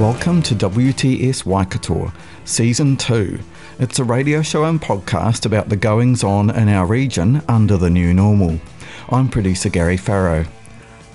Welcome 0.00 0.42
to 0.42 0.54
WTS 0.54 1.46
Waikato, 1.46 2.12
Season 2.44 2.98
2. 2.98 3.40
It's 3.78 3.98
a 3.98 4.04
radio 4.04 4.42
show 4.42 4.64
and 4.64 4.78
podcast 4.78 5.46
about 5.46 5.70
the 5.70 5.76
goings 5.76 6.22
on 6.22 6.50
in 6.50 6.68
our 6.68 6.84
region 6.84 7.40
under 7.48 7.78
the 7.78 7.88
new 7.88 8.12
normal. 8.12 8.60
I'm 9.08 9.30
producer 9.30 9.70
Gary 9.70 9.96
Farrow. 9.96 10.44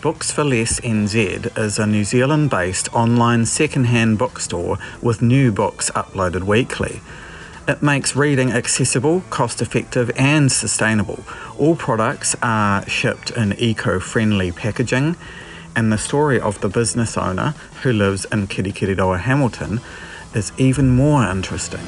Books 0.02 0.32
for 0.32 0.44
Less 0.44 0.80
NZ 0.80 1.60
is 1.60 1.78
a 1.78 1.86
New 1.86 2.04
Zealand 2.04 2.50
based 2.50 2.92
online 2.92 3.46
second-hand 3.46 4.18
bookstore 4.18 4.80
with 5.00 5.22
new 5.22 5.52
books 5.52 5.92
uploaded 5.92 6.46
weekly. 6.46 7.02
It 7.68 7.84
makes 7.84 8.16
reading 8.16 8.52
accessible, 8.52 9.22
cost 9.30 9.62
effective, 9.62 10.10
and 10.16 10.52
sustainable. 10.52 11.24
All 11.60 11.76
products 11.76 12.36
are 12.42 12.84
shipped 12.90 13.30
in 13.30 13.54
eco 13.60 14.00
friendly 14.00 14.52
packaging 14.52 15.18
and 15.76 15.92
the 15.92 15.98
story 15.98 16.40
of 16.40 16.60
the 16.62 16.70
business 16.70 17.18
owner 17.18 17.54
who 17.84 17.94
lives 17.94 18.26
in 18.26 18.48
Kirikiriroa 18.48 19.20
Hamilton 19.20 19.80
is 20.34 20.52
even 20.58 20.90
more 20.90 21.24
interesting. 21.24 21.86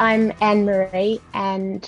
I'm 0.00 0.32
Anne 0.40 0.64
Marie, 0.64 1.20
and 1.34 1.86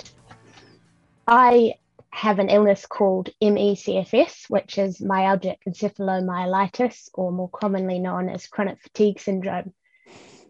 I 1.27 1.77
have 2.11 2.41
an 2.41 2.51
illness 2.51 2.85
called 2.85 3.31
MECFS, 3.43 4.51
which 4.51 4.77
is 4.77 4.99
myalgic 4.99 5.57
encephalomyelitis, 5.67 7.09
or 7.15 7.33
more 7.33 7.49
commonly 7.49 7.99
known 7.99 8.29
as 8.29 8.49
chronic 8.49 8.83
fatigue 8.83 9.19
syndrome. 9.19 9.73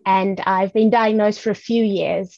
And 0.05 0.41
I've 0.41 0.73
been 0.73 0.91
diagnosed 0.91 1.41
for 1.41 1.51
a 1.51 1.55
few 1.55 1.85
years, 1.85 2.37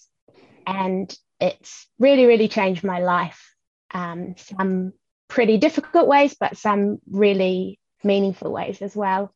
and 0.66 1.10
it's 1.40 1.86
really, 1.98 2.26
really 2.26 2.48
changed 2.48 2.84
my 2.84 2.98
life. 2.98 3.54
Um, 3.94 4.34
some 4.36 4.92
pretty 5.28 5.56
difficult 5.56 6.06
ways, 6.06 6.36
but 6.38 6.58
some 6.58 6.98
really 7.10 7.80
meaningful 8.02 8.52
ways 8.52 8.82
as 8.82 8.94
well. 8.94 9.34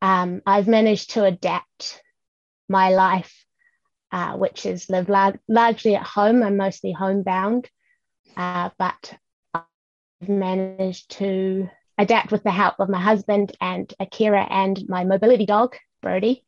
Um, 0.00 0.42
I've 0.44 0.66
managed 0.66 1.10
to 1.10 1.22
adapt 1.22 2.02
my 2.68 2.90
life 2.90 3.32
uh, 4.12 4.36
which 4.36 4.66
is 4.66 4.90
live 4.90 5.08
lar- 5.08 5.40
largely 5.48 5.96
at 5.96 6.02
home. 6.02 6.42
I'm 6.42 6.56
mostly 6.56 6.92
homebound, 6.92 7.68
uh, 8.36 8.68
but 8.78 9.14
I've 9.54 10.28
managed 10.28 11.10
to 11.12 11.68
adapt 11.98 12.30
with 12.30 12.42
the 12.42 12.50
help 12.50 12.74
of 12.78 12.88
my 12.88 13.00
husband 13.00 13.56
and 13.60 13.92
a 13.98 14.06
carer 14.06 14.46
and 14.48 14.78
my 14.88 15.04
mobility 15.04 15.46
dog, 15.46 15.76
Brody, 16.02 16.44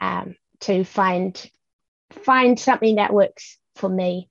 um, 0.00 0.36
to 0.60 0.84
find 0.84 1.50
find 2.24 2.58
something 2.58 2.96
that 2.96 3.12
works 3.12 3.58
for 3.76 3.88
me. 3.88 4.28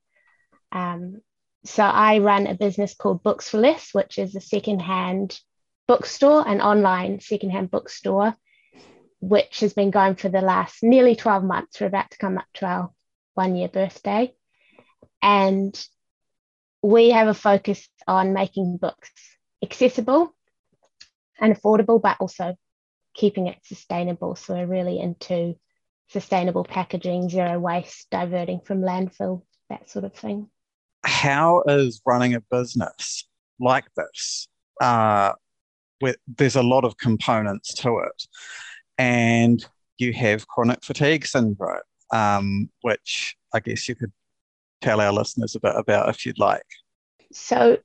Um, 0.72 1.22
so 1.66 1.84
I 1.84 2.20
run 2.20 2.48
a 2.48 2.56
business 2.56 2.96
called 2.96 3.24
Books 3.24 3.50
for 3.50 3.60
Less, 3.60 3.90
which 3.94 4.18
is 4.18 4.36
a 4.36 4.42
secondhand 4.42 5.40
bookstore, 5.88 6.48
an 6.48 6.62
online 6.62 7.20
secondhand 7.20 7.70
bookstore 7.70 8.36
which 9.22 9.60
has 9.60 9.74
been 9.74 9.92
going 9.92 10.16
for 10.16 10.30
the 10.30 10.42
last 10.42 10.82
nearly 10.82 11.16
12 11.16 11.44
months. 11.44 11.80
We're 11.80 11.88
about 11.88 12.10
to 12.12 12.18
come 12.18 12.38
up 12.38 12.48
to 12.56 12.66
our 12.66 12.92
one 13.36 13.56
year 13.56 13.70
birthday. 13.70 14.34
And 15.22 15.80
we 16.82 17.12
have 17.12 17.28
a 17.28 17.34
focus 17.36 17.88
on 18.08 18.34
making 18.34 18.78
books 18.78 19.12
accessible 19.64 20.36
and 21.40 21.56
affordable, 21.56 22.02
but 22.02 22.18
also 22.20 22.56
keeping 23.14 23.46
it 23.46 23.58
sustainable. 23.64 24.36
So 24.36 24.56
we're 24.56 24.66
really 24.66 25.00
into 25.00 25.56
sustainable 26.10 26.64
packaging, 26.64 27.30
zero 27.30 27.60
waste, 27.60 28.08
diverting 28.10 28.62
from 28.62 28.82
landfill, 28.82 29.44
that 29.70 29.90
sort 29.90 30.04
of 30.04 30.14
thing. 30.14 30.50
How 31.04 31.64
is 31.68 32.02
running 32.06 32.34
a 32.34 32.42
business 32.42 33.28
like 33.60 33.86
this? 33.96 34.48
Uh, 34.82 35.34
with, 36.02 36.18
there's 36.38 36.56
a 36.56 36.64
lot 36.64 36.84
of 36.84 36.98
components 36.98 37.76
to 37.76 38.00
it 38.00 38.28
and 39.02 39.66
you 39.98 40.14
have 40.14 40.48
chronic 40.48 40.84
fatigue 40.84 41.26
syndrome, 41.26 41.82
um, 42.14 42.70
which 42.82 43.36
I 43.52 43.60
guess 43.60 43.90
you 43.90 43.96
could 43.96 44.12
tell 44.80 45.02
our 45.02 45.12
listeners 45.12 45.56
a 45.56 45.60
bit 45.60 45.74
about 45.76 46.10
if 46.10 46.24
you'd 46.24 46.38
like. 46.38 46.68
So, 47.34 47.80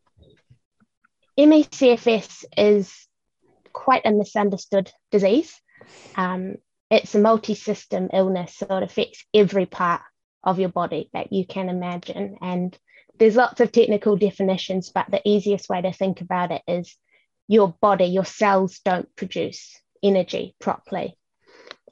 MECFS 1.39 2.45
is 2.59 2.93
quite 3.73 4.03
a 4.05 4.13
misunderstood 4.13 4.93
disease. 5.11 5.59
Um, 6.17 6.57
it's 6.91 7.15
a 7.15 7.19
multi 7.19 7.55
system 7.55 8.11
illness, 8.13 8.55
so 8.55 8.67
it 8.77 8.83
affects 8.83 9.25
every 9.33 9.65
part 9.65 10.03
of 10.45 10.61
your 10.61 10.69
body 10.69 11.09
that 11.15 11.33
you 11.33 11.47
can 11.47 11.71
imagine. 11.71 12.37
And 12.43 12.79
there's 13.19 13.37
lots 13.37 13.61
of 13.61 13.73
technical 13.73 14.17
definitions, 14.17 14.91
but 14.95 15.07
the 15.11 15.27
easiest 15.27 15.71
way 15.71 15.81
to 15.81 15.93
think 15.95 16.21
about 16.21 16.53
it 16.53 16.63
is 16.69 16.95
your 17.49 17.75
body, 17.81 18.05
your 18.05 18.27
cells 18.27 18.81
don't 18.85 19.09
produce 19.17 19.81
energy 20.07 20.55
properly. 20.61 21.17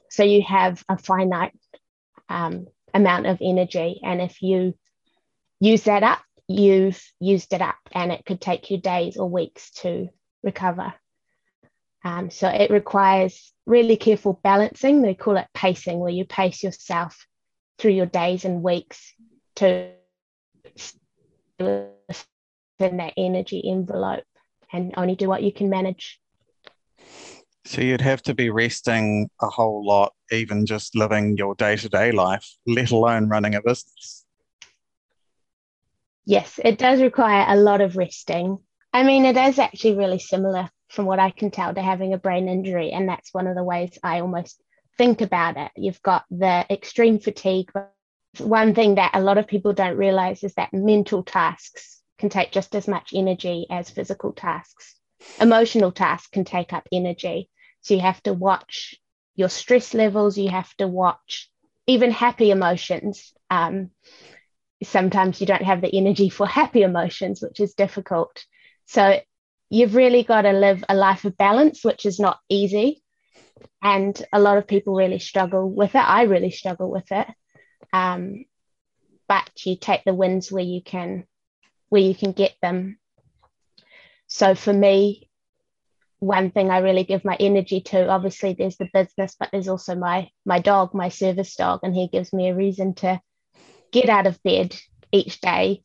So 0.09 0.23
you 0.23 0.43
have 0.43 0.83
a 0.87 0.97
finite 0.97 1.53
um, 2.29 2.67
amount 2.93 3.27
of 3.27 3.39
energy. 3.41 3.99
And 4.03 4.21
if 4.21 4.41
you 4.41 4.75
use 5.59 5.83
that 5.83 6.03
up, 6.03 6.21
you've 6.47 7.01
used 7.19 7.53
it 7.53 7.61
up, 7.61 7.77
and 7.91 8.11
it 8.11 8.25
could 8.25 8.39
take 8.39 8.69
you 8.69 8.77
days 8.79 9.17
or 9.17 9.29
weeks 9.29 9.71
to 9.81 10.09
recover. 10.43 10.93
Um, 12.03 12.29
so 12.29 12.47
it 12.47 12.69
requires 12.69 13.51
really 13.65 13.97
careful 13.97 14.39
balancing. 14.43 15.01
They 15.01 15.15
call 15.15 15.37
it 15.37 15.47
pacing, 15.53 15.99
where 15.99 16.11
you 16.11 16.23
pace 16.25 16.61
yourself 16.63 17.25
through 17.79 17.93
your 17.93 18.05
days 18.05 18.45
and 18.45 18.63
weeks 18.63 19.13
to 19.55 19.91
within 21.59 22.97
that 22.97 23.13
energy 23.17 23.63
envelope 23.65 24.23
and 24.71 24.93
only 24.97 25.15
do 25.15 25.27
what 25.27 25.43
you 25.43 25.51
can 25.51 25.69
manage. 25.69 26.19
So 27.75 27.81
you'd 27.81 27.99
have 27.99 28.21
to 28.21 28.33
be 28.33 28.49
resting 28.49 29.29
a 29.41 29.47
whole 29.47 29.85
lot, 29.85 30.13
even 30.31 30.65
just 30.65 30.95
living 30.95 31.35
your 31.35 31.55
day 31.55 31.75
to 31.75 31.89
day 31.89 32.13
life, 32.13 32.55
let 32.65 32.91
alone 32.91 33.27
running 33.27 33.53
a 33.53 33.61
business. 33.61 34.23
Yes, 36.25 36.57
it 36.63 36.77
does 36.77 37.01
require 37.01 37.43
a 37.49 37.57
lot 37.57 37.81
of 37.81 37.97
resting. 37.97 38.59
I 38.93 39.03
mean, 39.03 39.25
it 39.25 39.35
is 39.35 39.59
actually 39.59 39.97
really 39.97 40.19
similar, 40.19 40.69
from 40.87 41.03
what 41.03 41.19
I 41.19 41.31
can 41.31 41.51
tell, 41.51 41.73
to 41.73 41.81
having 41.81 42.13
a 42.13 42.17
brain 42.17 42.47
injury. 42.47 42.91
And 42.91 43.09
that's 43.09 43.33
one 43.33 43.45
of 43.45 43.57
the 43.57 43.63
ways 43.65 43.99
I 44.01 44.21
almost 44.21 44.63
think 44.97 45.19
about 45.19 45.57
it. 45.57 45.69
You've 45.75 46.01
got 46.01 46.23
the 46.31 46.65
extreme 46.71 47.19
fatigue. 47.19 47.73
One 48.37 48.73
thing 48.73 48.95
that 48.95 49.11
a 49.15 49.19
lot 49.19 49.37
of 49.37 49.47
people 49.47 49.73
don't 49.73 49.97
realize 49.97 50.45
is 50.45 50.53
that 50.53 50.73
mental 50.73 51.23
tasks 51.23 52.01
can 52.19 52.29
take 52.29 52.53
just 52.53 52.73
as 52.73 52.87
much 52.87 53.11
energy 53.13 53.67
as 53.69 53.89
physical 53.89 54.31
tasks. 54.31 54.95
Emotional 55.41 55.91
tasks 55.91 56.29
can 56.31 56.45
take 56.45 56.71
up 56.71 56.87
energy. 56.93 57.49
So 57.85 57.93
you 57.93 57.99
have 57.99 58.21
to 58.23 58.33
watch 58.33 58.95
your 59.35 59.47
stress 59.47 59.93
levels, 59.93 60.39
you 60.39 60.49
have 60.49 60.75
to 60.77 60.87
watch 60.87 61.51
even 61.85 62.09
happy 62.09 62.49
emotions. 62.49 63.31
Um, 63.51 63.91
sometimes 64.83 65.39
you 65.39 65.45
don't 65.45 65.61
have 65.61 65.81
the 65.81 65.95
energy 65.95 66.29
for 66.29 66.47
happy 66.47 66.81
emotions, 66.81 67.43
which 67.43 67.59
is 67.59 67.75
difficult. 67.75 68.43
So 68.87 69.19
you've 69.69 69.93
really 69.93 70.23
got 70.23 70.41
to 70.41 70.51
live 70.51 70.83
a 70.89 70.95
life 70.95 71.25
of 71.25 71.37
balance, 71.37 71.85
which 71.85 72.07
is 72.07 72.19
not 72.19 72.39
easy. 72.49 73.03
And 73.83 74.19
a 74.33 74.39
lot 74.39 74.57
of 74.57 74.65
people 74.65 74.95
really 74.95 75.19
struggle 75.19 75.69
with 75.69 75.93
it. 75.93 76.09
I 76.09 76.23
really 76.23 76.49
struggle 76.49 76.89
with 76.89 77.11
it. 77.11 77.27
Um, 77.93 78.45
but 79.27 79.47
you 79.63 79.75
take 79.75 80.03
the 80.05 80.15
wins 80.15 80.51
where 80.51 80.63
you 80.63 80.81
can 80.81 81.27
where 81.89 82.01
you 82.01 82.15
can 82.15 82.31
get 82.31 82.55
them. 82.63 82.97
So 84.25 84.55
for 84.55 84.73
me, 84.73 85.29
one 86.19 86.51
thing 86.51 86.69
I 86.69 86.79
really 86.79 87.03
give 87.03 87.25
my 87.25 87.35
energy 87.39 87.81
to. 87.81 88.07
Obviously, 88.07 88.53
there's 88.53 88.77
the 88.77 88.89
business, 88.93 89.35
but 89.39 89.49
there's 89.51 89.67
also 89.67 89.95
my 89.95 90.29
my 90.45 90.59
dog, 90.59 90.93
my 90.93 91.09
service 91.09 91.55
dog, 91.55 91.81
and 91.83 91.95
he 91.95 92.07
gives 92.07 92.33
me 92.33 92.49
a 92.49 92.55
reason 92.55 92.95
to 92.95 93.19
get 93.91 94.09
out 94.09 94.27
of 94.27 94.41
bed 94.43 94.75
each 95.11 95.39
day, 95.41 95.83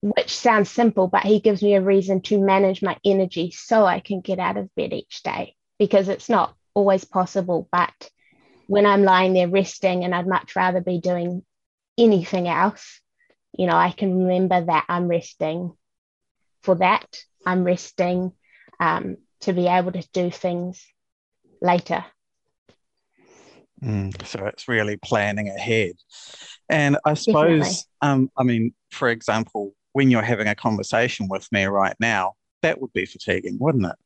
which 0.00 0.34
sounds 0.34 0.70
simple, 0.70 1.08
but 1.08 1.22
he 1.22 1.40
gives 1.40 1.62
me 1.62 1.74
a 1.74 1.82
reason 1.82 2.20
to 2.22 2.40
manage 2.40 2.82
my 2.82 2.96
energy 3.04 3.50
so 3.50 3.84
I 3.84 4.00
can 4.00 4.20
get 4.20 4.38
out 4.38 4.56
of 4.56 4.74
bed 4.74 4.92
each 4.92 5.22
day 5.22 5.56
because 5.78 6.08
it's 6.08 6.28
not 6.28 6.54
always 6.74 7.04
possible. 7.04 7.68
But 7.72 8.10
when 8.66 8.86
I'm 8.86 9.02
lying 9.02 9.32
there 9.32 9.48
resting 9.48 10.04
and 10.04 10.14
I'd 10.14 10.28
much 10.28 10.54
rather 10.54 10.80
be 10.80 11.00
doing 11.00 11.44
anything 11.98 12.48
else, 12.48 13.00
you 13.56 13.66
know, 13.66 13.76
I 13.76 13.90
can 13.90 14.16
remember 14.24 14.64
that 14.64 14.84
I'm 14.88 15.08
resting 15.08 15.72
for 16.62 16.76
that. 16.76 17.06
I'm 17.44 17.64
resting 17.64 18.32
um, 18.78 19.16
to 19.40 19.52
be 19.52 19.66
able 19.66 19.92
to 19.92 20.06
do 20.12 20.30
things 20.30 20.86
later. 21.60 22.04
Mm, 23.82 24.26
so 24.26 24.46
it's 24.46 24.68
really 24.68 24.96
planning 24.98 25.48
ahead. 25.48 25.94
And 26.68 26.98
I 27.04 27.14
suppose, 27.14 27.86
um, 28.02 28.30
I 28.36 28.42
mean, 28.42 28.74
for 28.90 29.08
example, 29.08 29.74
when 29.92 30.10
you're 30.10 30.22
having 30.22 30.48
a 30.48 30.54
conversation 30.54 31.28
with 31.28 31.50
me 31.50 31.64
right 31.64 31.96
now, 31.98 32.34
that 32.62 32.80
would 32.80 32.92
be 32.92 33.06
fatiguing, 33.06 33.56
wouldn't 33.58 33.86
it? 33.86 33.96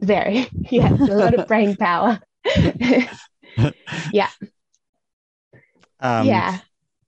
Very. 0.00 0.48
Yeah, 0.70 0.92
a 0.92 1.14
lot 1.14 1.34
of 1.34 1.46
brain 1.46 1.76
power. 1.76 2.20
yeah. 4.12 4.28
Um, 6.00 6.26
yeah. 6.26 6.58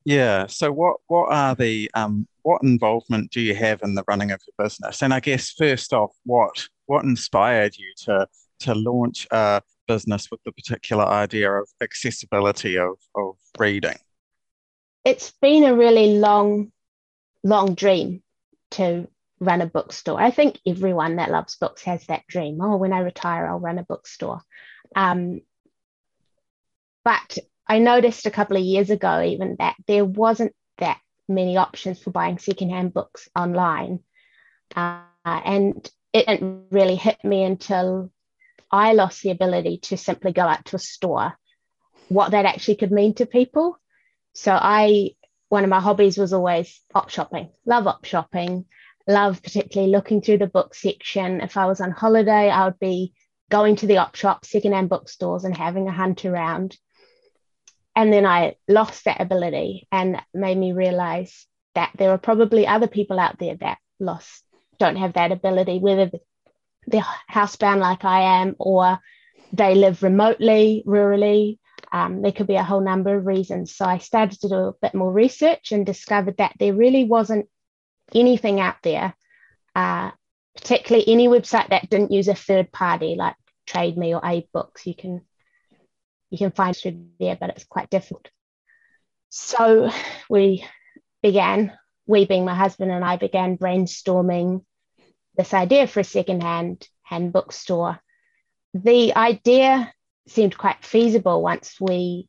Yeah. 0.05 0.47
So 0.47 0.73
what 0.73 0.97
what 1.07 1.33
are 1.33 1.55
the 1.55 1.91
um, 1.95 2.27
what 2.43 2.63
involvement 2.63 3.31
do 3.31 3.41
you 3.41 3.55
have 3.55 3.81
in 3.83 3.95
the 3.95 4.05
running 4.09 4.31
of 4.31 4.41
your 4.47 4.65
business? 4.65 5.03
And 5.03 5.15
I 5.15 5.21
guess 5.21 5.51
first 5.51 5.93
off, 5.93 6.11
what 6.25 6.69
what 6.93 7.05
inspired 7.05 7.75
you 7.79 7.91
to 7.97 8.29
to 8.61 8.75
launch 8.75 9.27
a 9.31 9.63
business 9.89 10.31
with 10.31 10.41
the 10.45 10.53
particular 10.53 11.05
idea 11.05 11.51
of 11.51 11.67
accessibility 11.81 12.77
of, 12.79 12.97
of 13.17 13.37
reading? 13.59 13.97
It's 15.05 15.33
been 15.41 15.65
a 15.65 15.75
really 15.75 16.19
long, 16.19 16.71
long 17.43 17.75
dream 17.75 18.23
to 18.73 19.09
run 19.41 19.63
a 19.63 19.67
bookstore. 19.67 20.21
I 20.21 20.31
think 20.31 20.61
everyone 20.67 21.17
that 21.17 21.31
loves 21.31 21.57
books 21.57 21.83
has 21.85 22.05
that 22.07 22.27
dream. 22.29 22.61
Oh, 22.61 22.77
when 22.77 22.93
I 22.93 23.01
retire, 23.01 23.49
I'll 23.49 23.59
run 23.59 23.79
a 23.79 23.85
bookstore. 23.85 24.43
Um, 24.95 25.41
but 27.05 27.39
I 27.67 27.79
noticed 27.79 28.27
a 28.27 28.31
couple 28.31 28.59
of 28.59 28.63
years 28.63 28.91
ago, 28.91 29.23
even 29.23 29.57
that 29.59 29.77
there 29.89 30.05
wasn't 30.05 30.55
that 30.79 31.01
many 31.27 31.57
options 31.57 32.01
for 32.01 32.11
buying 32.11 32.39
secondhand 32.39 32.93
books 32.93 33.29
online. 33.35 34.01
Uh, 34.77 35.01
and 35.25 35.91
it 36.13 36.27
didn't 36.27 36.67
really 36.71 36.97
hit 36.97 37.23
me 37.25 37.45
until 37.45 38.11
I 38.71 38.93
lost 38.93 39.23
the 39.23 39.31
ability 39.31 39.79
to 39.85 39.97
simply 39.97 40.33
go 40.33 40.43
out 40.43 40.65
to 40.67 40.77
a 40.77 40.79
store, 40.79 41.35
what 42.09 42.33
that 42.33 42.47
actually 42.47 42.77
could 42.77 42.93
mean 42.93 43.15
to 43.15 43.27
people. 43.27 43.79
So 44.35 44.53
I, 44.53 45.11
one 45.49 45.65
of 45.65 45.71
my 45.71 45.81
hobbies 45.81 46.19
was 46.19 46.33
always 46.33 46.81
op 46.95 47.11
shopping, 47.11 47.51
love 47.67 47.87
op 47.87 48.05
shopping, 48.05 48.67
love 49.07 49.43
particularly 49.43 49.93
looking 49.93 50.23
through 50.23 50.39
the 50.39 50.47
book 50.47 50.75
section. 50.75 51.41
If 51.41 51.57
I 51.57 51.67
was 51.67 51.81
on 51.81 51.91
holiday, 51.91 52.51
I 52.51 52.67
would 52.67 52.79
be 52.79 53.15
going 53.51 53.77
to 53.77 53.87
the 53.87 53.99
op 53.99 54.15
shop, 54.15 54.45
secondhand 54.45 54.89
bookstores 54.89 55.45
and 55.45 55.57
having 55.57 55.89
a 55.89 55.93
hunt 55.93 56.25
around. 56.25 56.77
And 57.95 58.11
then 58.11 58.25
I 58.25 58.57
lost 58.69 59.05
that 59.05 59.21
ability 59.21 59.87
and 59.93 60.23
made 60.33 60.57
me 60.57 60.73
realize 60.73 61.47
that 61.75 61.91
there 61.97 62.11
are 62.11 62.19
probably 62.19 62.67
other 62.67 62.87
people 62.87 63.19
out 63.19 63.39
there 63.39 63.57
that 63.57 63.79
lost 64.01 64.45
don't 64.83 64.97
have 64.97 65.13
that 65.13 65.31
ability, 65.31 65.79
whether 65.79 66.11
they're 66.89 67.07
housebound 67.31 67.79
like 67.79 68.05
I 68.05 68.41
am 68.41 68.57
or 68.59 68.99
they 69.53 69.77
live 69.77 70.03
remotely, 70.03 70.83
rurally. 70.85 71.59
Um, 71.93 72.23
there 72.23 72.33
could 72.33 72.49
be 72.49 72.57
a 72.57 72.65
whole 72.65 72.81
number 72.81 73.15
of 73.17 73.27
reasons. 73.27 73.77
So 73.77 73.85
I 73.85 73.99
started 73.99 74.41
to 74.41 74.49
do 74.49 74.55
a 74.55 74.73
bit 74.83 74.95
more 74.95 75.13
research 75.13 75.71
and 75.71 75.87
discovered 75.87 76.39
that 76.39 76.55
there 76.59 76.75
really 76.75 77.05
wasn't 77.05 77.47
anything 78.15 78.59
out 78.59 78.77
there, 78.83 79.15
uh, 79.77 80.11
particularly 80.57 81.09
any 81.09 81.29
website 81.29 81.69
that 81.69 81.89
didn't 81.89 82.11
use 82.11 82.29
a 82.29 82.35
third 82.35 82.73
party 82.73 83.15
like 83.17 83.37
Trade 83.67 83.97
Me 83.97 84.15
or 84.15 84.21
AbeBooks. 84.21 84.85
You 84.85 84.95
can 84.95 85.21
you 86.31 86.39
can 86.39 86.51
find 86.51 86.75
through 86.75 87.05
there, 87.21 87.37
but 87.39 87.51
it's 87.51 87.65
quite 87.65 87.91
difficult. 87.91 88.29
So 89.29 89.91
we 90.29 90.65
began, 91.23 91.73
we 92.07 92.25
being 92.25 92.47
my 92.47 92.55
husband 92.55 92.91
and 92.91 93.05
I 93.05 93.17
began 93.17 93.59
brainstorming 93.59 94.65
this 95.37 95.55
idea 95.55 95.87
for 95.87 96.01
a 96.01 96.05
secondhand 96.05 96.87
hand 97.03 97.33
bookstore. 97.33 98.01
The 98.75 99.15
idea 99.15 99.93
seemed 100.29 100.57
quite 100.57 100.85
feasible 100.85 101.43
once 101.43 101.77
we 101.81 102.29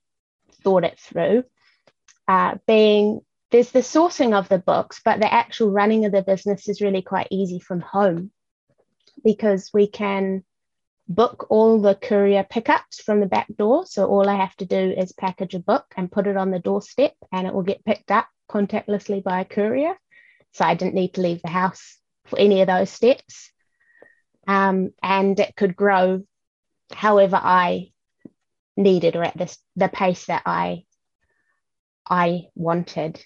thought 0.64 0.84
it 0.84 1.00
through, 1.00 1.44
uh, 2.28 2.56
being 2.68 3.22
there's 3.52 3.72
the 3.72 3.80
sourcing 3.80 4.34
of 4.34 4.50
the 4.50 4.58
books, 4.58 5.00
but 5.06 5.20
the 5.20 5.32
actual 5.32 5.70
running 5.70 6.06
of 6.06 6.12
the 6.12 6.24
business 6.24 6.68
is 6.68 6.82
really 6.82 7.04
quite 7.04 7.28
easy 7.30 7.60
from 7.60 7.82
home 7.82 8.32
because 9.24 9.70
we 9.74 9.86
can 9.86 10.44
book 11.08 11.48
all 11.50 11.80
the 11.80 11.94
courier 11.94 12.44
pickups 12.50 13.02
from 13.02 13.20
the 13.20 13.28
back 13.28 13.48
door. 13.56 13.86
So 13.86 14.08
all 14.08 14.28
I 14.28 14.36
have 14.36 14.56
to 14.56 14.66
do 14.66 14.96
is 14.98 15.12
package 15.12 15.54
a 15.54 15.60
book 15.60 15.86
and 15.96 16.12
put 16.12 16.26
it 16.26 16.36
on 16.36 16.50
the 16.50 16.60
doorstep, 16.60 17.14
and 17.32 17.46
it 17.46 17.54
will 17.54 17.62
get 17.62 17.86
picked 17.86 18.10
up 18.10 18.28
contactlessly 18.50 19.24
by 19.24 19.42
a 19.42 19.46
courier. 19.46 19.94
So 20.54 20.66
I 20.66 20.74
didn't 20.74 20.96
need 20.96 21.14
to 21.14 21.22
leave 21.22 21.42
the 21.44 21.50
house 21.50 22.00
any 22.38 22.62
of 22.62 22.68
those 22.68 22.90
steps. 22.90 23.52
Um, 24.48 24.92
and 25.02 25.40
it 25.40 25.56
could 25.56 25.76
grow 25.76 26.24
however 26.92 27.40
I 27.42 27.92
needed 28.76 29.16
or 29.16 29.24
at 29.24 29.38
this, 29.38 29.58
the 29.76 29.88
pace 29.88 30.26
that 30.26 30.44
I 30.46 30.86
I 32.06 32.48
wanted. 32.56 33.24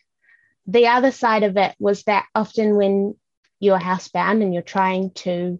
The 0.68 0.88
other 0.88 1.12
side 1.12 1.44
of 1.44 1.58
it 1.58 1.76
was 1.80 2.04
that 2.04 2.26
often 2.36 2.76
when 2.76 3.16
you're 3.60 3.80
housebound 3.80 4.44
and 4.44 4.54
you're 4.54 4.62
trying 4.62 5.12
to 5.12 5.60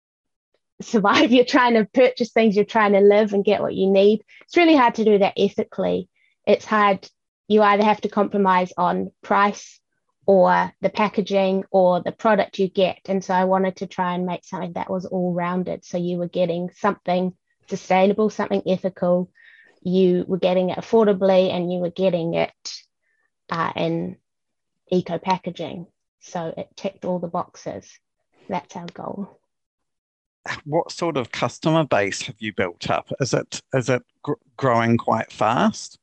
survive, 0.82 1.32
you're 1.32 1.44
trying 1.44 1.74
to 1.74 1.84
purchase 1.92 2.30
things, 2.32 2.56
you're 2.56 2.64
trying 2.64 2.92
to 2.92 3.00
live 3.00 3.32
and 3.32 3.44
get 3.44 3.60
what 3.60 3.74
you 3.74 3.90
need. 3.90 4.22
It's 4.42 4.56
really 4.56 4.76
hard 4.76 4.94
to 4.96 5.04
do 5.04 5.18
that 5.18 5.34
ethically. 5.36 6.08
It's 6.46 6.64
hard. 6.64 7.08
You 7.48 7.62
either 7.62 7.84
have 7.84 8.00
to 8.02 8.08
compromise 8.08 8.72
on 8.76 9.10
price 9.22 9.80
or 10.26 10.72
the 10.80 10.90
packaging 10.90 11.64
or 11.70 12.02
the 12.02 12.12
product 12.12 12.58
you 12.58 12.68
get. 12.68 12.98
And 13.06 13.24
so 13.24 13.34
I 13.34 13.44
wanted 13.44 13.76
to 13.76 13.86
try 13.86 14.14
and 14.14 14.26
make 14.26 14.44
something 14.44 14.74
that 14.74 14.90
was 14.90 15.06
all 15.06 15.32
rounded. 15.32 15.84
So 15.84 15.98
you 15.98 16.18
were 16.18 16.28
getting 16.28 16.70
something 16.76 17.34
sustainable, 17.68 18.30
something 18.30 18.62
ethical, 18.66 19.30
you 19.82 20.24
were 20.28 20.38
getting 20.38 20.70
it 20.70 20.78
affordably, 20.78 21.50
and 21.50 21.72
you 21.72 21.78
were 21.78 21.90
getting 21.90 22.34
it 22.34 22.72
uh, 23.48 23.72
in 23.74 24.16
eco 24.90 25.18
packaging. 25.18 25.86
So 26.20 26.52
it 26.56 26.68
ticked 26.76 27.04
all 27.04 27.18
the 27.18 27.28
boxes. 27.28 27.88
That's 28.48 28.76
our 28.76 28.86
goal. 28.86 29.40
What 30.64 30.90
sort 30.90 31.16
of 31.16 31.32
customer 31.32 31.84
base 31.84 32.22
have 32.22 32.36
you 32.38 32.52
built 32.52 32.90
up? 32.90 33.10
Is 33.20 33.34
it 33.34 33.62
is 33.72 33.88
it 33.88 34.02
gr- 34.22 34.32
growing 34.56 34.96
quite 34.96 35.32
fast? 35.32 35.98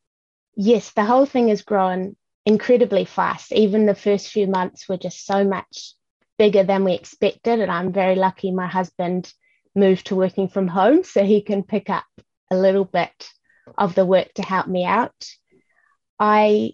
Yes, 0.55 0.91
the 0.91 1.05
whole 1.05 1.25
thing 1.25 1.49
is 1.49 1.61
growing 1.61 2.15
incredibly 2.47 3.03
fast. 3.03 3.51
Even 3.51 3.85
the 3.85 3.93
first 3.93 4.29
few 4.29 4.47
months 4.47 4.87
were 4.87 4.95
just 4.95 5.25
so 5.25 5.43
much 5.43 5.93
bigger 6.37 6.63
than 6.63 6.85
we 6.85 6.93
expected. 6.93 7.59
And 7.59 7.69
I'm 7.69 7.91
very 7.91 8.15
lucky 8.15 8.51
my 8.51 8.67
husband 8.67 9.31
moved 9.75 10.07
to 10.07 10.15
working 10.15 10.47
from 10.47 10.69
home 10.69 11.03
so 11.03 11.25
he 11.25 11.41
can 11.41 11.63
pick 11.63 11.89
up 11.89 12.05
a 12.49 12.55
little 12.55 12.85
bit 12.85 13.29
of 13.77 13.95
the 13.95 14.05
work 14.05 14.33
to 14.35 14.43
help 14.43 14.65
me 14.65 14.85
out. 14.85 15.25
I 16.17 16.71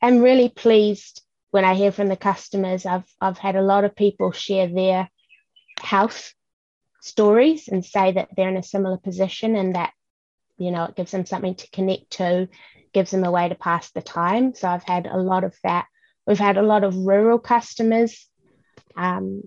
am 0.00 0.22
really 0.22 0.48
pleased 0.48 1.20
when 1.50 1.66
I 1.66 1.74
hear 1.74 1.92
from 1.92 2.08
the 2.08 2.16
customers. 2.16 2.86
I've, 2.86 3.04
I've 3.20 3.36
had 3.36 3.56
a 3.56 3.62
lot 3.62 3.84
of 3.84 3.94
people 3.94 4.32
share 4.32 4.66
their 4.66 5.10
health 5.78 6.32
stories 7.02 7.68
and 7.68 7.84
say 7.84 8.12
that 8.12 8.30
they're 8.34 8.48
in 8.48 8.56
a 8.56 8.62
similar 8.62 8.96
position 8.96 9.56
and 9.56 9.74
that, 9.74 9.92
you 10.56 10.70
know, 10.70 10.84
it 10.84 10.96
gives 10.96 11.10
them 11.10 11.26
something 11.26 11.54
to 11.56 11.70
connect 11.70 12.12
to 12.12 12.48
gives 12.92 13.10
them 13.10 13.24
a 13.24 13.30
way 13.30 13.48
to 13.48 13.54
pass 13.54 13.90
the 13.90 14.02
time. 14.02 14.54
So 14.54 14.68
I've 14.68 14.84
had 14.84 15.06
a 15.06 15.16
lot 15.16 15.44
of 15.44 15.54
that. 15.62 15.86
We've 16.26 16.38
had 16.38 16.56
a 16.56 16.62
lot 16.62 16.84
of 16.84 16.96
rural 16.96 17.38
customers 17.38 18.26
um, 18.96 19.42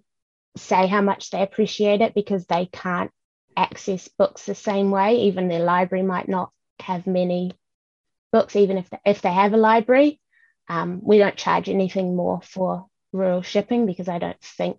say 0.58 0.88
how 0.88 1.02
much 1.02 1.30
they 1.30 1.42
appreciate 1.42 2.02
it 2.02 2.14
because 2.14 2.46
they 2.46 2.66
can't 2.68 3.12
access 3.56 4.08
books 4.08 4.46
the 4.46 4.56
same 4.56 4.92
way. 4.92 5.24
Even 5.24 5.48
their 5.48 5.64
library 5.64 6.04
might 6.04 6.28
not 6.28 6.52
have 6.80 7.08
many 7.08 7.52
books, 8.32 8.56
even 8.56 8.78
if 8.78 8.90
they, 8.90 9.00
if 9.06 9.22
they 9.22 9.32
have 9.32 9.54
a 9.54 9.58
library. 9.58 10.20
Um, 10.70 11.02
we 11.04 11.18
don't 11.18 11.36
charge 11.36 11.70
anything 11.70 12.16
more 12.16 12.42
for 12.42 12.88
rural 13.12 13.42
shipping 13.42 13.86
because 13.86 14.08
I 14.08 14.18
don't 14.18 14.40
think, 14.42 14.78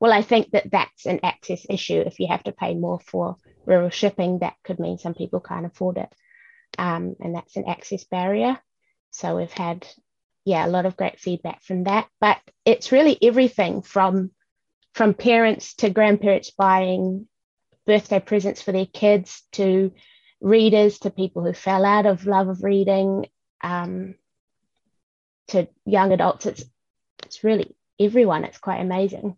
well, 0.00 0.12
I 0.12 0.22
think 0.22 0.50
that 0.52 0.70
that's 0.70 1.06
an 1.06 1.20
access 1.22 1.66
issue. 1.68 2.00
If 2.00 2.18
you 2.18 2.26
have 2.28 2.42
to 2.44 2.52
pay 2.52 2.74
more 2.74 3.00
for 3.00 3.36
rural 3.66 3.90
shipping, 3.90 4.38
that 4.38 4.54
could 4.64 4.78
mean 4.78 4.98
some 4.98 5.14
people 5.14 5.40
can't 5.40 5.66
afford 5.66 5.98
it 5.98 6.12
um, 6.78 7.16
and 7.20 7.34
that's 7.34 7.56
an 7.56 7.68
access 7.68 8.04
barrier. 8.04 8.58
So 9.10 9.36
we've 9.36 9.52
had, 9.52 9.86
yeah, 10.44 10.66
a 10.66 10.68
lot 10.68 10.86
of 10.86 10.96
great 10.96 11.20
feedback 11.20 11.62
from 11.62 11.84
that. 11.84 12.08
But 12.20 12.38
it's 12.64 12.92
really 12.92 13.18
everything 13.22 13.82
from 13.82 14.30
from 14.94 15.14
parents 15.14 15.74
to 15.74 15.88
grandparents 15.90 16.50
buying 16.50 17.28
birthday 17.86 18.18
presents 18.20 18.60
for 18.60 18.72
their 18.72 18.86
kids 18.86 19.42
to 19.52 19.92
readers 20.40 20.98
to 21.00 21.10
people 21.10 21.44
who 21.44 21.52
fell 21.52 21.84
out 21.84 22.06
of 22.06 22.26
love 22.26 22.48
of 22.48 22.64
reading 22.64 23.26
um, 23.62 24.14
to 25.48 25.68
young 25.84 26.12
adults. 26.12 26.46
It's 26.46 26.64
it's 27.24 27.44
really 27.44 27.76
everyone. 27.98 28.44
It's 28.44 28.58
quite 28.58 28.80
amazing. 28.80 29.36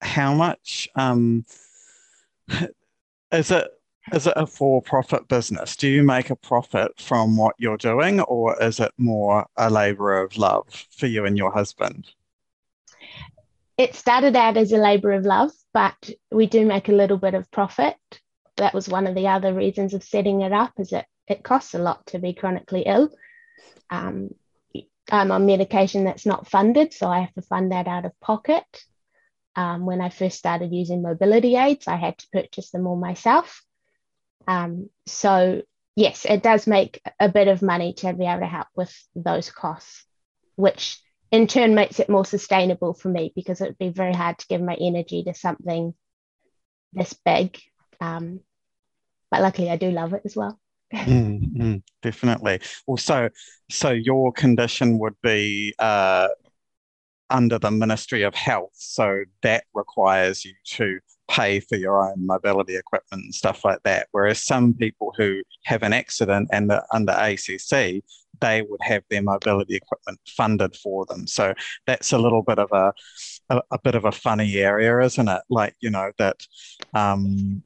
How 0.00 0.34
much 0.34 0.88
um, 0.94 1.46
is 3.32 3.50
it? 3.50 3.73
Is 4.12 4.26
it 4.26 4.34
a 4.36 4.46
for-profit 4.46 5.28
business? 5.28 5.76
Do 5.76 5.88
you 5.88 6.02
make 6.02 6.30
a 6.30 6.36
profit 6.36 6.92
from 7.00 7.36
what 7.36 7.54
you're 7.58 7.78
doing, 7.78 8.20
or 8.20 8.62
is 8.62 8.78
it 8.78 8.92
more 8.98 9.46
a 9.56 9.70
labour 9.70 10.20
of 10.20 10.36
love 10.36 10.66
for 10.90 11.06
you 11.06 11.24
and 11.24 11.38
your 11.38 11.50
husband? 11.50 12.10
It 13.78 13.94
started 13.94 14.36
out 14.36 14.56
as 14.56 14.72
a 14.72 14.76
labour 14.76 15.12
of 15.12 15.24
love, 15.24 15.50
but 15.72 16.10
we 16.30 16.46
do 16.46 16.66
make 16.66 16.88
a 16.88 16.92
little 16.92 17.16
bit 17.16 17.34
of 17.34 17.50
profit. 17.50 17.96
That 18.56 18.74
was 18.74 18.88
one 18.88 19.06
of 19.06 19.14
the 19.14 19.28
other 19.28 19.52
reasons 19.52 19.94
of 19.94 20.04
setting 20.04 20.42
it 20.42 20.52
up, 20.52 20.72
is 20.78 20.92
it 20.92 21.06
it 21.26 21.42
costs 21.42 21.74
a 21.74 21.78
lot 21.78 22.06
to 22.08 22.18
be 22.18 22.34
chronically 22.34 22.82
ill. 22.82 23.10
Um, 23.90 24.34
I'm 25.10 25.32
on 25.32 25.46
medication 25.46 26.04
that's 26.04 26.26
not 26.26 26.48
funded, 26.48 26.92
so 26.92 27.08
I 27.08 27.20
have 27.20 27.34
to 27.34 27.42
fund 27.42 27.72
that 27.72 27.88
out 27.88 28.04
of 28.04 28.18
pocket. 28.20 28.84
Um, 29.56 29.86
when 29.86 30.00
I 30.00 30.10
first 30.10 30.38
started 30.38 30.72
using 30.72 31.02
mobility 31.02 31.56
aids, 31.56 31.88
I 31.88 31.96
had 31.96 32.18
to 32.18 32.28
purchase 32.32 32.70
them 32.70 32.86
all 32.86 32.96
myself. 32.96 33.62
Um, 34.46 34.90
so, 35.06 35.62
yes, 35.96 36.24
it 36.24 36.42
does 36.42 36.66
make 36.66 37.00
a 37.20 37.28
bit 37.28 37.48
of 37.48 37.62
money 37.62 37.94
to 37.94 38.12
be 38.12 38.26
able 38.26 38.40
to 38.40 38.46
help 38.46 38.68
with 38.74 38.94
those 39.14 39.50
costs, 39.50 40.04
which 40.56 41.00
in 41.30 41.46
turn 41.46 41.74
makes 41.74 42.00
it 42.00 42.08
more 42.08 42.24
sustainable 42.24 42.94
for 42.94 43.08
me 43.08 43.32
because 43.34 43.60
it 43.60 43.68
would 43.68 43.78
be 43.78 43.88
very 43.88 44.14
hard 44.14 44.38
to 44.38 44.46
give 44.48 44.60
my 44.60 44.76
energy 44.80 45.24
to 45.24 45.34
something 45.34 45.94
this 46.92 47.12
big. 47.24 47.58
Um, 48.00 48.40
but 49.30 49.40
luckily, 49.40 49.70
I 49.70 49.76
do 49.76 49.90
love 49.90 50.14
it 50.14 50.22
as 50.24 50.36
well 50.36 50.60
mm, 50.94 51.82
definitely. 52.02 52.60
Well, 52.86 52.96
so 52.96 53.28
so 53.70 53.90
your 53.90 54.32
condition 54.32 54.98
would 54.98 55.14
be 55.22 55.74
uh, 55.78 56.28
under 57.30 57.58
the 57.58 57.70
Ministry 57.70 58.22
of 58.22 58.34
Health, 58.34 58.72
so 58.74 59.24
that 59.42 59.64
requires 59.74 60.44
you 60.44 60.54
to 60.64 61.00
pay 61.28 61.60
for 61.60 61.76
your 61.76 62.06
own 62.06 62.26
mobility 62.26 62.76
equipment 62.76 63.24
and 63.24 63.34
stuff 63.34 63.64
like 63.64 63.82
that. 63.84 64.08
Whereas 64.12 64.44
some 64.44 64.74
people 64.74 65.14
who 65.16 65.42
have 65.64 65.82
an 65.82 65.92
accident 65.92 66.48
and 66.52 66.70
are 66.70 66.86
under 66.92 67.12
ACC, 67.12 68.02
they 68.40 68.62
would 68.62 68.80
have 68.82 69.02
their 69.10 69.22
mobility 69.22 69.76
equipment 69.76 70.18
funded 70.26 70.76
for 70.76 71.06
them. 71.06 71.26
So 71.26 71.54
that's 71.86 72.12
a 72.12 72.18
little 72.18 72.42
bit 72.42 72.58
of 72.58 72.70
a 72.72 72.92
a, 73.50 73.62
a 73.72 73.78
bit 73.78 73.94
of 73.94 74.04
a 74.04 74.12
funny 74.12 74.56
area, 74.56 75.00
isn't 75.00 75.28
it? 75.28 75.42
Like 75.50 75.74
you 75.80 75.90
know 75.90 76.12
that. 76.18 76.46
Um, 76.94 77.62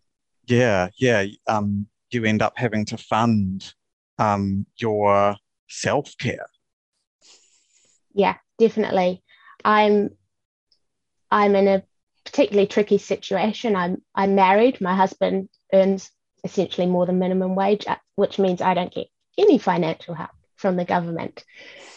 yeah, 0.46 0.88
yeah. 0.98 1.26
Um, 1.46 1.86
you 2.10 2.24
end 2.24 2.40
up 2.42 2.54
having 2.56 2.86
to 2.86 2.96
fund 2.96 3.74
um, 4.18 4.66
your 4.78 5.36
self 5.68 6.16
care. 6.18 6.46
Yeah, 8.14 8.36
definitely. 8.58 9.22
I'm 9.64 10.10
I'm 11.30 11.54
in 11.54 11.68
a 11.68 11.82
particularly 12.30 12.66
tricky 12.66 12.98
situation. 12.98 13.74
I'm 13.74 14.02
I'm 14.14 14.34
married. 14.34 14.80
My 14.80 14.94
husband 14.94 15.48
earns 15.72 16.10
essentially 16.44 16.86
more 16.86 17.06
than 17.06 17.18
minimum 17.18 17.54
wage, 17.54 17.86
uh, 17.86 17.96
which 18.16 18.38
means 18.38 18.60
I 18.60 18.74
don't 18.74 18.94
get 18.94 19.08
any 19.36 19.58
financial 19.58 20.14
help 20.14 20.30
from 20.56 20.76
the 20.76 20.84
government. 20.84 21.44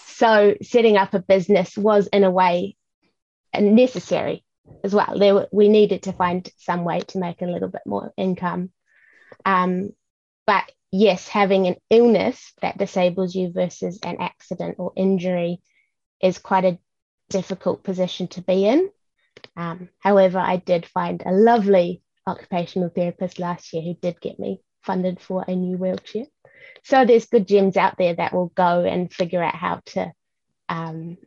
So 0.06 0.56
setting 0.62 0.98
up 0.98 1.14
a 1.14 1.20
business 1.20 1.78
was 1.78 2.08
in 2.08 2.24
a 2.24 2.32
way 2.32 2.76
necessary 3.60 4.46
as 4.84 4.94
well. 4.94 5.18
There, 5.18 5.48
we 5.52 5.68
needed 5.68 6.04
to 6.04 6.14
find 6.14 6.50
some 6.58 6.84
way 6.86 7.00
to 7.00 7.20
make 7.20 7.42
a 7.42 7.46
little 7.48 7.70
bit 7.70 7.82
more 7.86 8.14
income. 8.18 8.72
Um, 9.46 9.90
but 10.46 10.72
yes, 10.92 11.28
having 11.28 11.68
an 11.68 11.76
illness 11.90 12.54
that 12.62 12.78
disables 12.78 13.36
you 13.36 13.52
versus 13.52 14.00
an 14.04 14.18
accident 14.20 14.76
or 14.78 14.94
injury 14.96 15.62
is 16.22 16.38
quite 16.38 16.66
a 16.66 16.80
difficult 17.30 17.84
position 17.84 18.28
to 18.30 18.42
be 18.42 18.66
in. 18.66 18.90
Um, 19.56 19.90
however, 20.00 20.40
I 20.40 20.58
did 20.58 20.86
find 20.86 21.22
a 21.26 21.32
lovely 21.32 22.02
occupational 22.28 22.90
therapist 22.90 23.40
last 23.40 23.74
year 23.74 23.84
who 23.84 23.96
did 23.96 24.22
get 24.22 24.40
me 24.40 24.62
funded 24.84 25.20
for 25.20 25.44
a 25.48 25.56
new 25.56 25.78
wheelchair. 25.78 26.26
So 26.84 27.06
there's 27.06 27.26
good 27.26 27.48
gems 27.48 27.78
out 27.78 27.98
there 27.98 28.16
that 28.16 28.34
will 28.34 28.52
go 28.56 28.84
and 28.84 29.14
figure 29.14 29.44
out 29.44 29.56
how 29.56 29.82
to 29.88 30.12
um, 30.70 31.18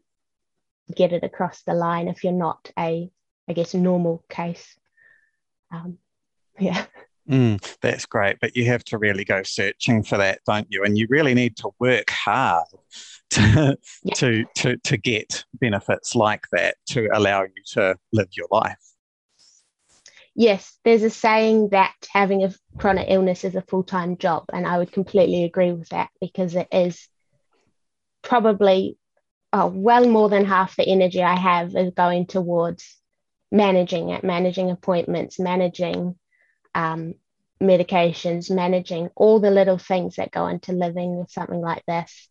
get 0.94 1.12
it 1.12 1.22
across 1.22 1.62
the 1.62 1.74
line 1.74 2.08
if 2.08 2.24
you're 2.24 2.32
not 2.32 2.70
a, 2.78 3.10
I 3.48 3.52
guess, 3.52 3.74
normal 3.74 4.24
case. 4.28 4.76
Um, 5.70 5.98
yeah. 6.58 6.86
Mm, 7.28 7.76
that's 7.80 8.04
great, 8.04 8.36
but 8.40 8.54
you 8.54 8.66
have 8.66 8.84
to 8.84 8.98
really 8.98 9.24
go 9.24 9.42
searching 9.42 10.02
for 10.02 10.18
that, 10.18 10.40
don't 10.46 10.66
you? 10.68 10.84
And 10.84 10.98
you 10.98 11.06
really 11.08 11.32
need 11.32 11.56
to 11.58 11.70
work 11.78 12.10
hard 12.10 12.66
to 13.30 13.78
yeah. 14.02 14.14
to 14.14 14.44
to 14.56 14.76
to 14.76 14.96
get 14.96 15.44
benefits 15.54 16.14
like 16.14 16.44
that 16.52 16.76
to 16.90 17.08
allow 17.14 17.42
you 17.42 17.62
to 17.72 17.96
live 18.12 18.28
your 18.32 18.48
life. 18.50 18.76
Yes, 20.36 20.78
there's 20.84 21.02
a 21.02 21.10
saying 21.10 21.70
that 21.70 21.94
having 22.10 22.44
a 22.44 22.52
chronic 22.76 23.06
illness 23.08 23.44
is 23.44 23.54
a 23.54 23.62
full 23.62 23.84
time 23.84 24.18
job, 24.18 24.44
and 24.52 24.66
I 24.66 24.78
would 24.78 24.92
completely 24.92 25.44
agree 25.44 25.72
with 25.72 25.88
that 25.90 26.10
because 26.20 26.54
it 26.54 26.68
is 26.72 27.08
probably 28.22 28.98
oh, 29.54 29.68
well 29.68 30.06
more 30.08 30.28
than 30.28 30.44
half 30.44 30.76
the 30.76 30.86
energy 30.86 31.22
I 31.22 31.36
have 31.36 31.74
is 31.74 31.92
going 31.94 32.26
towards 32.26 32.96
managing 33.50 34.10
it, 34.10 34.24
managing 34.24 34.70
appointments, 34.70 35.38
managing 35.38 36.16
um, 36.74 37.14
medications, 37.62 38.50
managing 38.50 39.08
all 39.14 39.40
the 39.40 39.50
little 39.50 39.78
things 39.78 40.16
that 40.16 40.30
go 40.30 40.46
into 40.46 40.72
living 40.72 41.16
with 41.16 41.30
something 41.30 41.60
like 41.60 41.84
this. 41.86 42.28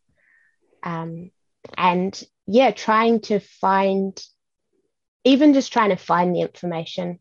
Um, 0.82 1.30
and 1.76 2.22
yeah, 2.46 2.70
trying 2.70 3.20
to 3.22 3.40
find, 3.40 4.20
even 5.24 5.54
just 5.54 5.72
trying 5.72 5.90
to 5.90 5.96
find 5.96 6.34
the 6.34 6.42
information 6.42 7.20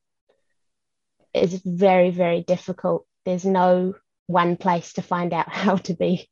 is 1.34 1.62
very, 1.65 2.12
very 2.12 2.42
difficult. 2.42 3.06
There's 3.25 3.46
no 3.46 3.96
one 4.27 4.58
place 4.58 4.94
to 4.94 5.01
find 5.01 5.34
out 5.34 5.50
how 5.51 5.77
to 5.77 5.94
be 5.94 6.30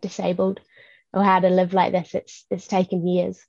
disabled 0.00 0.60
or 1.12 1.24
how 1.24 1.40
to 1.40 1.48
live 1.48 1.72
like 1.72 1.92
this. 1.92 2.14
It's 2.14 2.46
it's 2.50 2.66
taken 2.66 3.06
years. 3.06 3.44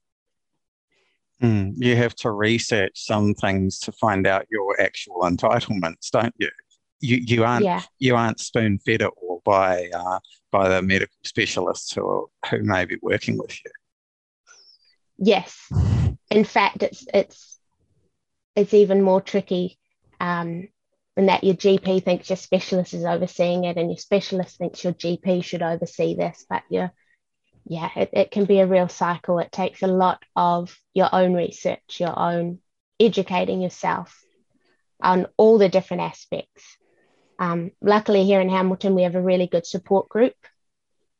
Mm, 1.41 1.73
you 1.77 1.95
have 1.95 2.15
to 2.15 2.31
research 2.31 2.91
some 2.95 3.33
things 3.33 3.79
to 3.79 3.93
find 3.93 4.27
out 4.27 4.45
your 4.51 4.79
actual 4.81 5.21
entitlements, 5.21 6.09
don't 6.11 6.33
you? 6.37 6.49
You 6.99 7.17
you 7.17 7.43
aren't 7.43 7.65
yeah. 7.65 7.81
you 7.97 8.15
aren't 8.15 8.39
spoon 8.39 8.79
fed 8.79 9.01
it 9.01 9.11
all 9.21 9.41
by 9.45 9.89
uh, 9.93 10.19
by 10.51 10.69
the 10.69 10.81
medical 10.81 11.15
specialists 11.23 11.93
who 11.93 12.29
who 12.49 12.61
may 12.63 12.85
be 12.85 12.97
working 13.01 13.37
with 13.37 13.57
you. 13.63 13.71
Yes, 15.17 15.71
in 16.29 16.43
fact, 16.43 16.83
it's 16.83 17.05
it's 17.13 17.59
it's 18.55 18.73
even 18.73 19.01
more 19.01 19.21
tricky 19.21 19.77
um, 20.19 20.67
in 21.17 21.25
that 21.27 21.43
your 21.43 21.55
GP 21.55 22.03
thinks 22.03 22.29
your 22.29 22.37
specialist 22.37 22.93
is 22.93 23.05
overseeing 23.05 23.65
it, 23.65 23.77
and 23.77 23.89
your 23.89 23.97
specialist 23.97 24.57
thinks 24.57 24.83
your 24.83 24.93
GP 24.93 25.43
should 25.43 25.61
oversee 25.61 26.15
this, 26.15 26.45
but 26.49 26.63
you 26.69 26.89
yeah, 27.65 27.89
it, 27.95 28.09
it 28.13 28.31
can 28.31 28.45
be 28.45 28.59
a 28.59 28.67
real 28.67 28.87
cycle. 28.87 29.37
It 29.39 29.51
takes 29.51 29.83
a 29.83 29.87
lot 29.87 30.23
of 30.35 30.75
your 30.93 31.09
own 31.13 31.33
research, 31.33 31.99
your 31.99 32.17
own 32.17 32.59
educating 32.99 33.61
yourself 33.61 34.23
on 35.01 35.27
all 35.37 35.57
the 35.57 35.69
different 35.69 36.01
aspects 36.01 36.77
um, 37.39 37.71
luckily, 37.81 38.25
here 38.25 38.41
in 38.41 38.49
Hamilton, 38.49 38.95
we 38.95 39.03
have 39.03 39.15
a 39.15 39.21
really 39.21 39.47
good 39.47 39.65
support 39.65 40.09
group 40.09 40.35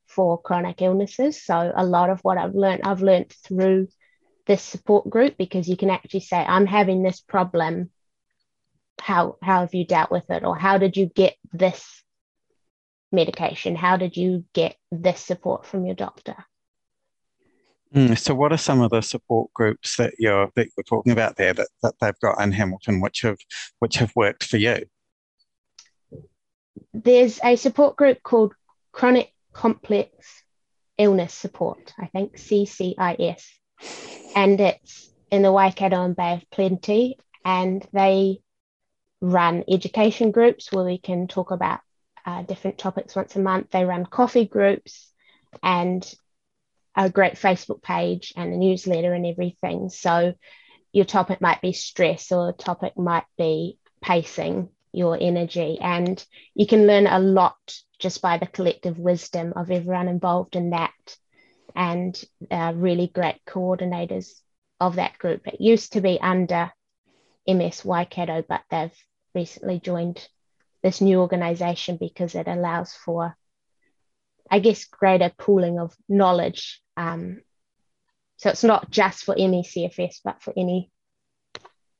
for 0.05 0.39
chronic 0.39 0.81
illnesses. 0.81 1.41
So, 1.41 1.71
a 1.73 1.85
lot 1.85 2.09
of 2.09 2.19
what 2.21 2.37
I've 2.37 2.55
learned, 2.55 2.81
I've 2.83 3.01
learned 3.01 3.31
through 3.31 3.87
this 4.45 4.61
support 4.61 5.09
group 5.09 5.37
because 5.37 5.69
you 5.69 5.77
can 5.77 5.89
actually 5.89 6.19
say, 6.19 6.37
I'm 6.37 6.65
having 6.65 7.03
this 7.03 7.21
problem. 7.21 7.89
How, 9.01 9.37
how 9.41 9.61
have 9.61 9.73
you 9.73 9.85
dealt 9.85 10.11
with 10.11 10.29
it? 10.29 10.43
Or 10.43 10.57
how 10.57 10.77
did 10.77 10.97
you 10.97 11.05
get 11.05 11.35
this 11.53 12.03
medication? 13.13 13.77
How 13.77 13.95
did 13.95 14.17
you 14.17 14.43
get 14.53 14.75
this 14.91 15.21
support 15.21 15.65
from 15.65 15.85
your 15.85 15.95
doctor? 15.95 16.35
Mm, 17.95 18.17
so, 18.19 18.35
what 18.35 18.51
are 18.51 18.57
some 18.57 18.81
of 18.81 18.91
the 18.91 19.01
support 19.01 19.53
groups 19.53 19.95
that 19.95 20.15
you're 20.19 20.49
that 20.55 20.67
you're 20.75 20.83
talking 20.83 21.13
about 21.13 21.37
there 21.37 21.53
that, 21.53 21.69
that 21.81 21.93
they've 22.01 22.19
got 22.21 22.41
in 22.41 22.51
Hamilton, 22.51 22.99
which 22.99 23.21
have 23.21 23.37
which 23.79 23.95
have 23.95 24.11
worked 24.17 24.43
for 24.43 24.57
you? 24.57 24.85
There's 26.93 27.39
a 27.43 27.55
support 27.55 27.95
group 27.95 28.21
called 28.23 28.53
Chronic 28.91 29.33
Complex 29.53 30.43
Illness 30.97 31.33
Support, 31.33 31.93
I 31.97 32.07
think 32.07 32.37
CCIS, 32.37 33.45
and 34.35 34.59
it's 34.59 35.09
in 35.31 35.41
the 35.41 35.51
Waikato 35.51 36.03
and 36.03 36.15
Bay 36.15 36.33
of 36.33 36.49
Plenty, 36.51 37.17
and 37.45 37.85
they 37.93 38.41
run 39.21 39.63
education 39.67 40.31
groups 40.31 40.71
where 40.71 40.85
we 40.85 40.97
can 40.97 41.27
talk 41.27 41.51
about 41.51 41.79
uh, 42.25 42.41
different 42.43 42.77
topics 42.77 43.15
once 43.15 43.35
a 43.35 43.39
month. 43.39 43.69
They 43.71 43.85
run 43.85 44.05
coffee 44.05 44.45
groups 44.45 45.11
and 45.63 46.05
a 46.95 47.09
great 47.09 47.33
Facebook 47.33 47.81
page 47.81 48.33
and 48.35 48.53
a 48.53 48.57
newsletter 48.57 49.13
and 49.13 49.25
everything. 49.25 49.89
So 49.89 50.33
your 50.91 51.05
topic 51.05 51.41
might 51.41 51.61
be 51.61 51.73
stress 51.73 52.31
or 52.31 52.47
the 52.47 52.53
topic 52.53 52.97
might 52.97 53.25
be 53.37 53.77
pacing 54.01 54.69
your 54.91 55.17
energy 55.19 55.77
and 55.79 56.25
you 56.55 56.65
can 56.65 56.87
learn 56.87 57.07
a 57.07 57.19
lot 57.19 57.57
just 57.99 58.21
by 58.21 58.37
the 58.37 58.47
collective 58.47 58.97
wisdom 58.97 59.53
of 59.55 59.71
everyone 59.71 60.07
involved 60.07 60.55
in 60.55 60.71
that 60.71 61.17
and 61.75 62.23
uh, 62.49 62.73
really 62.75 63.07
great 63.07 63.39
coordinators 63.47 64.41
of 64.79 64.95
that 64.95 65.17
group 65.17 65.47
it 65.47 65.61
used 65.61 65.93
to 65.93 66.01
be 66.01 66.19
under 66.19 66.71
ms 67.47 67.83
waikato 67.85 68.43
but 68.47 68.61
they've 68.69 69.03
recently 69.35 69.79
joined 69.79 70.27
this 70.81 71.01
new 71.01 71.19
organization 71.19 71.97
because 71.97 72.35
it 72.35 72.47
allows 72.47 72.93
for 72.93 73.35
i 74.49 74.59
guess 74.59 74.85
greater 74.85 75.31
pooling 75.37 75.79
of 75.79 75.95
knowledge 76.07 76.81
um, 76.97 77.41
so 78.39 78.49
it's 78.49 78.63
not 78.63 78.89
just 78.89 79.25
for 79.25 79.35
ME/CFS, 79.35 80.21
but 80.23 80.41
for 80.41 80.53
any 80.55 80.89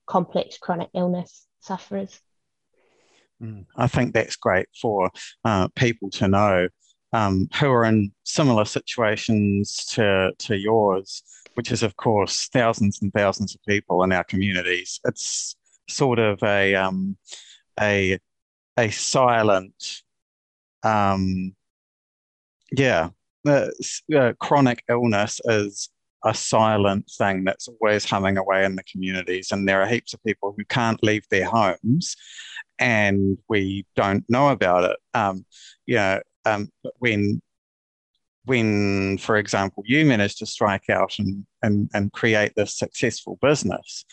complex 0.06 0.58
chronic 0.58 0.90
illness 0.94 1.46
sufferers. 1.60 2.22
Mm, 3.42 3.66
I 3.78 3.88
think 3.88 4.14
that's 4.14 4.36
great 4.36 4.68
for 4.80 5.12
uh, 5.46 5.70
people 5.76 6.10
to 6.12 6.28
know 6.28 6.68
um, 7.14 7.48
who 7.60 7.70
are 7.72 7.86
in 7.86 8.12
similar 8.24 8.66
situations 8.66 9.86
to, 9.92 10.32
to 10.38 10.58
yours, 10.58 11.24
which 11.56 11.72
is, 11.72 11.84
of 11.84 11.96
course, 11.96 12.50
thousands 12.52 13.02
and 13.02 13.12
thousands 13.14 13.56
of 13.56 13.62
people 13.68 14.04
in 14.04 14.12
our 14.12 14.24
communities. 14.24 15.00
It's 15.06 15.56
sort 15.90 16.20
of 16.20 16.42
a 16.44 16.76
um, 16.76 17.18
a 17.80 18.20
a 18.78 18.90
silent, 18.92 20.02
um, 20.84 21.56
yeah, 22.72 23.10
uh, 23.48 23.68
uh, 24.16 24.34
chronic 24.40 24.84
illness 24.90 25.42
is 25.46 25.90
a 26.26 26.34
silent 26.34 27.10
thing 27.18 27.44
that's 27.44 27.68
always 27.68 28.06
humming 28.06 28.38
away 28.38 28.66
in 28.66 28.76
the 28.76 28.84
communities. 28.84 29.52
And 29.52 29.68
there 29.68 29.82
are 29.82 29.88
heaps 29.88 30.14
of 30.14 30.24
people 30.24 30.54
who 30.58 30.66
can't 30.66 31.02
leave 31.04 31.24
their 31.30 31.46
homes 31.46 32.16
and 32.78 33.38
we 33.48 33.86
don't 33.96 34.24
know 34.30 34.50
about 34.50 34.86
it. 34.86 34.98
Um, 35.14 35.46
you 35.86 35.96
know, 35.96 36.22
um, 36.46 36.70
when 37.00 37.42
when, 38.46 39.20
for 39.20 39.38
example, 39.38 39.84
you 39.86 40.04
managed 40.06 40.40
to 40.40 40.46
strike 40.46 40.90
out 40.90 41.14
and, 41.20 41.46
and, 41.62 41.88
and 41.94 42.12
create 42.14 42.54
this 42.56 42.76
successful 42.76 43.38
business, 43.44 44.06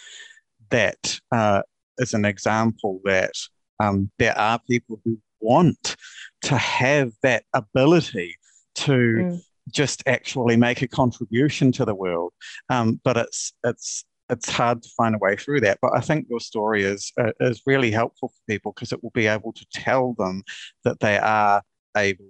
that 0.69 1.19
uh, 1.33 1.63
is 1.97 2.13
an 2.13 2.27
example 2.27 3.01
that 3.05 3.33
um, 3.81 4.11
there 4.19 4.37
are 4.39 4.61
people 4.69 5.01
who 5.05 5.19
want 5.41 5.97
to 6.43 6.57
have 6.57 7.13
that 7.23 7.45
ability 7.55 8.37
to 8.75 8.93
mm 8.93 9.43
just 9.71 10.03
actually 10.07 10.57
make 10.57 10.83
a 10.83 10.89
contribution 10.89 11.73
to 11.73 11.85
the 11.85 11.95
world. 11.95 12.33
Um, 12.69 13.01
but 13.05 13.17
it's 13.17 13.53
it's 13.65 14.05
it's 14.29 14.51
hard 14.51 14.83
to 14.83 14.89
find 14.97 15.15
a 15.15 15.19
way 15.19 15.37
through 15.37 15.61
that. 15.61 15.79
But 15.81 15.93
I 15.97 16.01
think 16.01 16.27
your 16.29 16.41
story 16.41 16.85
is 16.85 17.13
uh, 17.19 17.33
is 17.41 17.63
really 17.67 17.91
helpful 17.91 18.29
for 18.29 18.53
people 18.53 18.73
because 18.73 18.93
it 18.93 19.03
will 19.03 19.11
be 19.11 19.27
able 19.27 19.53
to 19.53 19.67
tell 19.73 20.15
them 20.19 20.43
that 20.85 21.01
they 21.01 21.19
are 21.19 21.63
able 21.97 22.27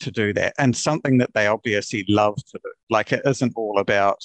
to 0.00 0.10
do 0.10 0.32
that 0.32 0.54
and 0.58 0.74
something 0.74 1.18
that 1.18 1.32
they 1.34 1.46
obviously 1.46 2.04
love 2.08 2.36
to 2.36 2.60
do. 2.62 2.72
Like 2.88 3.12
it 3.12 3.22
isn't 3.24 3.52
all 3.56 3.78
about 3.78 4.18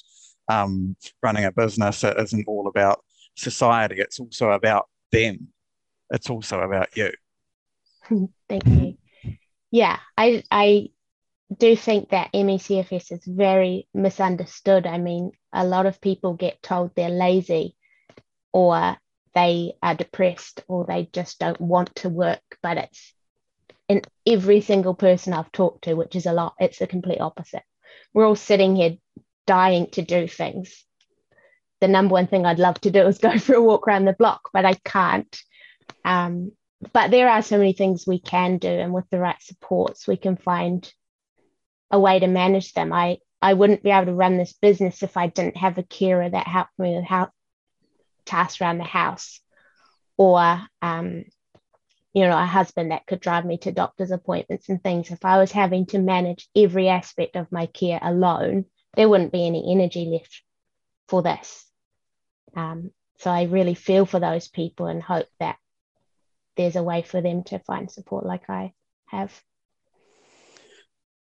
um, 0.49 0.95
running 1.21 1.45
a 1.45 1.51
business. 1.51 2.03
It 2.03 2.17
isn't 2.17 2.47
all 2.47 2.67
about 2.67 3.03
society. 3.35 3.95
It's 3.99 4.19
also 4.19 4.51
about 4.51 4.87
them. 5.11 5.49
It's 6.11 6.29
also 6.29 6.61
about 6.61 6.95
you. 6.95 7.11
Thank 8.49 8.67
you. 8.67 8.97
Yeah, 9.71 9.99
I 10.17 10.43
I 10.51 10.89
do 11.55 11.75
think 11.75 12.09
that 12.09 12.33
ME/CFS 12.33 13.11
is 13.11 13.25
very 13.25 13.87
misunderstood. 13.93 14.87
I 14.87 14.97
mean, 14.97 15.31
a 15.53 15.65
lot 15.65 15.85
of 15.85 16.01
people 16.01 16.33
get 16.33 16.61
told 16.61 16.91
they're 16.95 17.09
lazy 17.09 17.75
or 18.51 18.97
they 19.33 19.73
are 19.83 19.95
depressed 19.95 20.63
or 20.67 20.85
they 20.85 21.09
just 21.11 21.39
don't 21.39 21.59
want 21.59 21.93
to 21.95 22.09
work, 22.09 22.57
but 22.63 22.77
it's 22.77 23.13
in 23.87 24.01
every 24.25 24.61
single 24.61 24.95
person 24.95 25.33
I've 25.33 25.51
talked 25.51 25.83
to, 25.83 25.93
which 25.93 26.15
is 26.15 26.25
a 26.25 26.33
lot, 26.33 26.55
it's 26.59 26.79
the 26.79 26.87
complete 26.87 27.21
opposite. 27.21 27.63
We're 28.13 28.25
all 28.25 28.35
sitting 28.35 28.75
here 28.75 28.97
dying 29.45 29.87
to 29.91 30.01
do 30.01 30.27
things. 30.27 30.83
The 31.81 31.87
number 31.87 32.13
one 32.13 32.27
thing 32.27 32.45
I'd 32.45 32.59
love 32.59 32.79
to 32.81 32.91
do 32.91 33.05
is 33.05 33.19
go 33.19 33.37
for 33.37 33.53
a 33.53 33.61
walk 33.61 33.87
around 33.87 34.05
the 34.05 34.13
block, 34.13 34.49
but 34.53 34.65
I 34.65 34.73
can't. 34.73 35.37
Um, 36.03 36.51
but 36.93 37.11
there 37.11 37.29
are 37.29 37.41
so 37.41 37.57
many 37.57 37.73
things 37.73 38.05
we 38.07 38.19
can 38.19 38.57
do, 38.57 38.69
and 38.69 38.93
with 38.93 39.09
the 39.09 39.19
right 39.19 39.41
supports, 39.41 40.07
we 40.07 40.17
can 40.17 40.35
find 40.35 40.91
a 41.91 41.99
way 41.99 42.19
to 42.19 42.27
manage 42.27 42.73
them. 42.73 42.91
I 42.93 43.19
I 43.41 43.53
wouldn't 43.53 43.83
be 43.83 43.91
able 43.91 44.07
to 44.07 44.13
run 44.13 44.37
this 44.37 44.53
business 44.53 45.03
if 45.03 45.17
I 45.17 45.27
didn't 45.27 45.57
have 45.57 45.77
a 45.77 45.83
carer 45.83 46.27
that 46.27 46.47
helped 46.47 46.77
me 46.79 46.95
with 46.95 47.05
how 47.05 47.29
tasks 48.25 48.59
around 48.59 48.79
the 48.79 48.83
house, 48.83 49.39
or 50.17 50.61
um, 50.81 51.25
you 52.13 52.23
know, 52.23 52.37
a 52.37 52.45
husband 52.45 52.91
that 52.91 53.05
could 53.05 53.19
drive 53.19 53.45
me 53.45 53.57
to 53.59 53.71
doctor's 53.71 54.11
appointments 54.11 54.69
and 54.69 54.81
things. 54.81 55.11
If 55.11 55.25
I 55.25 55.37
was 55.37 55.51
having 55.51 55.85
to 55.87 55.99
manage 55.99 56.47
every 56.55 56.87
aspect 56.87 57.35
of 57.35 57.51
my 57.51 57.65
care 57.65 57.99
alone, 58.01 58.65
there 58.95 59.09
wouldn't 59.09 59.33
be 59.33 59.45
any 59.45 59.71
energy 59.71 60.05
left 60.05 60.41
for 61.09 61.21
this. 61.21 61.65
Um, 62.55 62.91
so 63.17 63.29
I 63.29 63.43
really 63.43 63.75
feel 63.75 64.05
for 64.05 64.19
those 64.19 64.47
people 64.47 64.87
and 64.87 65.03
hope 65.03 65.27
that 65.39 65.57
there's 66.55 66.77
a 66.77 66.83
way 66.83 67.01
for 67.01 67.21
them 67.21 67.43
to 67.43 67.59
find 67.59 67.91
support 67.91 68.25
like 68.25 68.49
I 68.49 68.73
have 69.07 69.37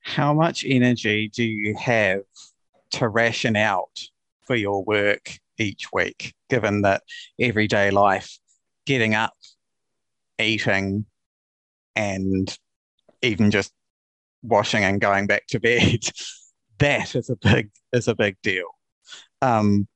how 0.05 0.35
much 0.35 0.63
energy 0.67 1.29
do 1.29 1.43
you 1.43 1.75
have 1.75 2.21
to 2.91 3.09
ration 3.09 3.55
out 3.55 3.99
for 4.45 4.55
your 4.55 4.83
work 4.83 5.39
each 5.57 5.87
week, 5.91 6.35
given 6.47 6.83
that 6.83 7.01
everyday 7.39 7.89
life, 7.89 8.37
getting 8.85 9.15
up, 9.15 9.33
eating, 10.39 11.07
and 11.95 12.55
even 13.23 13.49
just 13.49 13.73
washing 14.43 14.83
and 14.83 15.01
going 15.01 15.25
back 15.25 15.47
to 15.47 15.59
bed, 15.59 16.07
that 16.77 17.15
is 17.15 17.31
a 17.31 17.35
big 17.37 17.71
is 17.91 18.07
a 18.07 18.13
big 18.13 18.37
deal. 18.43 18.67
Um, 19.41 19.87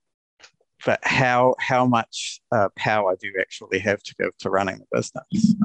but 0.87 0.99
how 1.03 1.53
how 1.59 1.85
much 1.85 2.41
uh, 2.51 2.69
power 2.75 3.15
do 3.15 3.27
you 3.27 3.35
actually 3.39 3.77
have 3.77 4.01
to 4.01 4.15
give 4.19 4.35
to 4.39 4.49
running 4.49 4.79
the 4.79 4.87
business? 4.91 5.55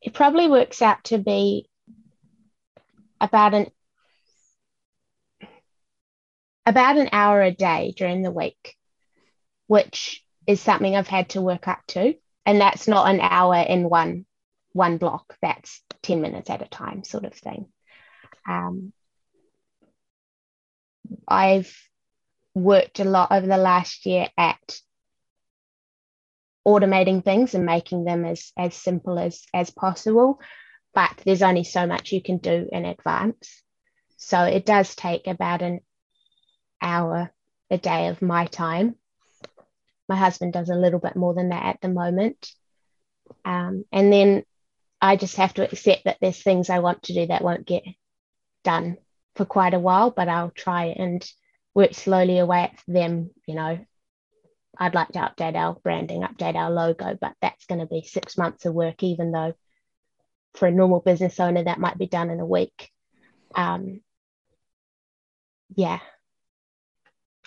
It 0.00 0.14
probably 0.14 0.48
works 0.48 0.80
out 0.80 1.02
to 1.04 1.18
be 1.18 1.68
about 3.24 3.54
an 3.54 3.66
about 6.66 6.96
an 6.96 7.08
hour 7.12 7.42
a 7.42 7.50
day 7.50 7.92
during 7.96 8.22
the 8.22 8.30
week, 8.30 8.76
which 9.66 10.24
is 10.46 10.60
something 10.60 10.94
I've 10.94 11.08
had 11.08 11.30
to 11.30 11.42
work 11.42 11.68
up 11.68 11.80
to. 11.88 12.14
And 12.46 12.60
that's 12.60 12.88
not 12.88 13.08
an 13.08 13.20
hour 13.20 13.56
in 13.56 13.88
one 13.88 14.26
one 14.72 14.98
block. 14.98 15.36
That's 15.40 15.82
10 16.02 16.20
minutes 16.20 16.50
at 16.50 16.62
a 16.62 16.68
time, 16.68 17.04
sort 17.04 17.24
of 17.24 17.34
thing. 17.34 17.66
Um, 18.48 18.92
I've 21.26 21.74
worked 22.54 23.00
a 23.00 23.04
lot 23.04 23.32
over 23.32 23.46
the 23.46 23.56
last 23.56 24.04
year 24.04 24.28
at 24.36 24.80
automating 26.66 27.24
things 27.24 27.54
and 27.54 27.64
making 27.64 28.04
them 28.04 28.24
as, 28.24 28.52
as 28.56 28.74
simple 28.74 29.18
as, 29.18 29.42
as 29.52 29.70
possible 29.70 30.40
but 30.94 31.20
there's 31.24 31.42
only 31.42 31.64
so 31.64 31.86
much 31.86 32.12
you 32.12 32.22
can 32.22 32.38
do 32.38 32.68
in 32.70 32.84
advance. 32.84 33.62
So 34.16 34.42
it 34.42 34.64
does 34.64 34.94
take 34.94 35.26
about 35.26 35.62
an 35.62 35.80
hour 36.80 37.32
a 37.70 37.78
day 37.78 38.08
of 38.08 38.22
my 38.22 38.46
time. 38.46 38.96
My 40.08 40.16
husband 40.16 40.52
does 40.52 40.70
a 40.70 40.76
little 40.76 41.00
bit 41.00 41.16
more 41.16 41.34
than 41.34 41.48
that 41.48 41.64
at 41.64 41.80
the 41.80 41.88
moment. 41.88 42.50
Um, 43.44 43.84
and 43.90 44.12
then 44.12 44.44
I 45.00 45.16
just 45.16 45.36
have 45.36 45.54
to 45.54 45.64
accept 45.64 46.04
that 46.04 46.18
there's 46.20 46.42
things 46.42 46.70
I 46.70 46.78
want 46.78 47.02
to 47.04 47.14
do 47.14 47.26
that 47.26 47.42
won't 47.42 47.66
get 47.66 47.82
done 48.62 48.98
for 49.34 49.44
quite 49.44 49.74
a 49.74 49.78
while, 49.78 50.10
but 50.10 50.28
I'll 50.28 50.50
try 50.50 50.86
and 50.86 51.26
work 51.74 51.94
slowly 51.94 52.38
away 52.38 52.60
at 52.64 52.78
them. 52.86 53.30
You 53.46 53.54
know, 53.56 53.78
I'd 54.78 54.94
like 54.94 55.08
to 55.08 55.18
update 55.18 55.56
our 55.56 55.74
branding, 55.74 56.22
update 56.22 56.54
our 56.54 56.70
logo, 56.70 57.18
but 57.20 57.34
that's 57.40 57.66
going 57.66 57.80
to 57.80 57.86
be 57.86 58.02
six 58.02 58.38
months 58.38 58.64
of 58.64 58.74
work, 58.74 59.02
even 59.02 59.32
though 59.32 59.54
for 60.54 60.66
a 60.66 60.72
normal 60.72 61.00
business 61.00 61.40
owner, 61.40 61.64
that 61.64 61.80
might 61.80 61.98
be 61.98 62.06
done 62.06 62.30
in 62.30 62.40
a 62.40 62.46
week. 62.46 62.90
Um, 63.54 64.00
yeah. 65.74 66.00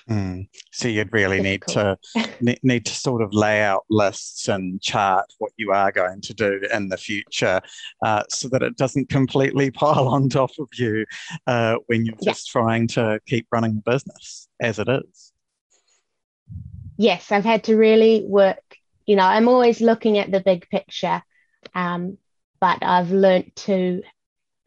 Mm. 0.10 0.48
So 0.72 0.88
you'd 0.88 1.12
really 1.12 1.41
need 1.41 1.63
to 1.70 1.98
need 2.63 2.86
to 2.86 2.93
sort 2.93 3.22
of 3.22 3.34
lay 3.34 3.62
out 3.62 3.84
lists 3.89 4.48
and 4.48 4.82
chart 4.82 5.26
what 5.39 5.52
you 5.58 5.72
are 5.72 5.91
going 5.91 6.22
to 6.22 6.34
do 6.34 6.62
in 6.74 6.88
the 6.88 6.98
future, 6.98 7.60
uh, 8.06 8.24
so 8.30 8.48
that 8.50 8.63
it 8.63 8.78
doesn't 8.78 9.10
completely 9.10 9.70
pile 9.72 10.08
on 10.08 10.30
top 10.30 10.52
of 10.60 10.70
you 10.76 11.06
uh, 11.46 11.76
when 11.88 12.06
you're 12.06 12.15
yeah. 12.22 12.32
just 12.32 12.48
trying 12.48 12.88
to 12.88 13.20
keep 13.28 13.48
running 13.52 13.76
the 13.76 13.91
business 13.91 14.48
as 14.62 14.80
it 14.80 14.88
is. 14.88 15.34
Yes, 16.98 17.32
I've 17.32 17.46
had 17.46 17.65
to 17.65 17.76
really 17.76 18.24
work. 18.26 18.63
You 19.06 19.17
know, 19.17 19.26
I'm 19.26 19.50
always 19.50 19.82
looking 19.82 20.17
at 20.17 20.32
the 20.32 20.39
big 20.39 20.70
picture, 20.70 21.22
um, 21.76 22.17
but 22.60 22.80
I've 22.82 23.12
learned 23.12 23.56
to 23.58 24.04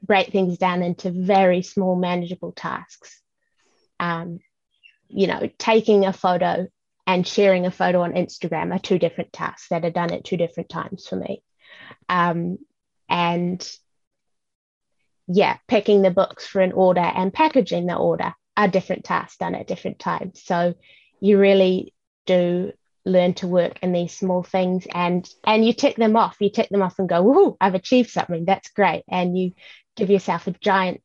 break 0.02 0.30
things 0.30 0.58
down 0.58 0.82
into 0.82 1.10
very 1.10 1.62
small, 1.62 1.96
manageable 1.96 2.52
tasks. 2.52 3.20
Um, 3.98 4.40
you 5.08 5.26
know, 5.26 5.50
taking 5.58 6.04
a 6.06 6.12
photo 6.12 6.68
and 7.06 7.26
sharing 7.26 7.66
a 7.66 7.70
photo 7.70 8.02
on 8.02 8.12
Instagram 8.12 8.74
are 8.74 8.78
two 8.78 8.98
different 8.98 9.32
tasks 9.32 9.68
that 9.70 9.84
are 9.84 9.90
done 9.90 10.12
at 10.12 10.24
two 10.24 10.36
different 10.36 10.68
times 10.68 11.06
for 11.06 11.16
me. 11.16 11.42
Um, 12.08 12.58
and 13.08 13.68
yeah, 15.26 15.58
picking 15.68 16.02
the 16.02 16.10
books 16.10 16.46
for 16.46 16.60
an 16.60 16.72
order 16.72 17.00
and 17.00 17.32
packaging 17.32 17.86
the 17.86 17.96
order 17.96 18.32
are 18.56 18.68
different 18.68 19.04
tasks 19.04 19.38
done 19.38 19.54
at 19.54 19.66
different 19.66 19.98
times. 19.98 20.42
So 20.44 20.74
you 21.20 21.38
really 21.38 21.94
do 22.26 22.72
learn 23.10 23.34
to 23.34 23.46
work 23.46 23.78
in 23.82 23.92
these 23.92 24.16
small 24.16 24.42
things 24.42 24.86
and 24.92 25.28
and 25.44 25.64
you 25.64 25.72
tick 25.72 25.96
them 25.96 26.16
off. 26.16 26.36
You 26.40 26.50
tick 26.50 26.68
them 26.70 26.82
off 26.82 26.98
and 26.98 27.08
go, 27.08 27.22
whoo, 27.22 27.56
I've 27.60 27.74
achieved 27.74 28.10
something. 28.10 28.44
That's 28.44 28.70
great. 28.70 29.04
And 29.08 29.38
you 29.38 29.52
give 29.96 30.10
yourself 30.10 30.46
a 30.46 30.52
giant 30.52 31.02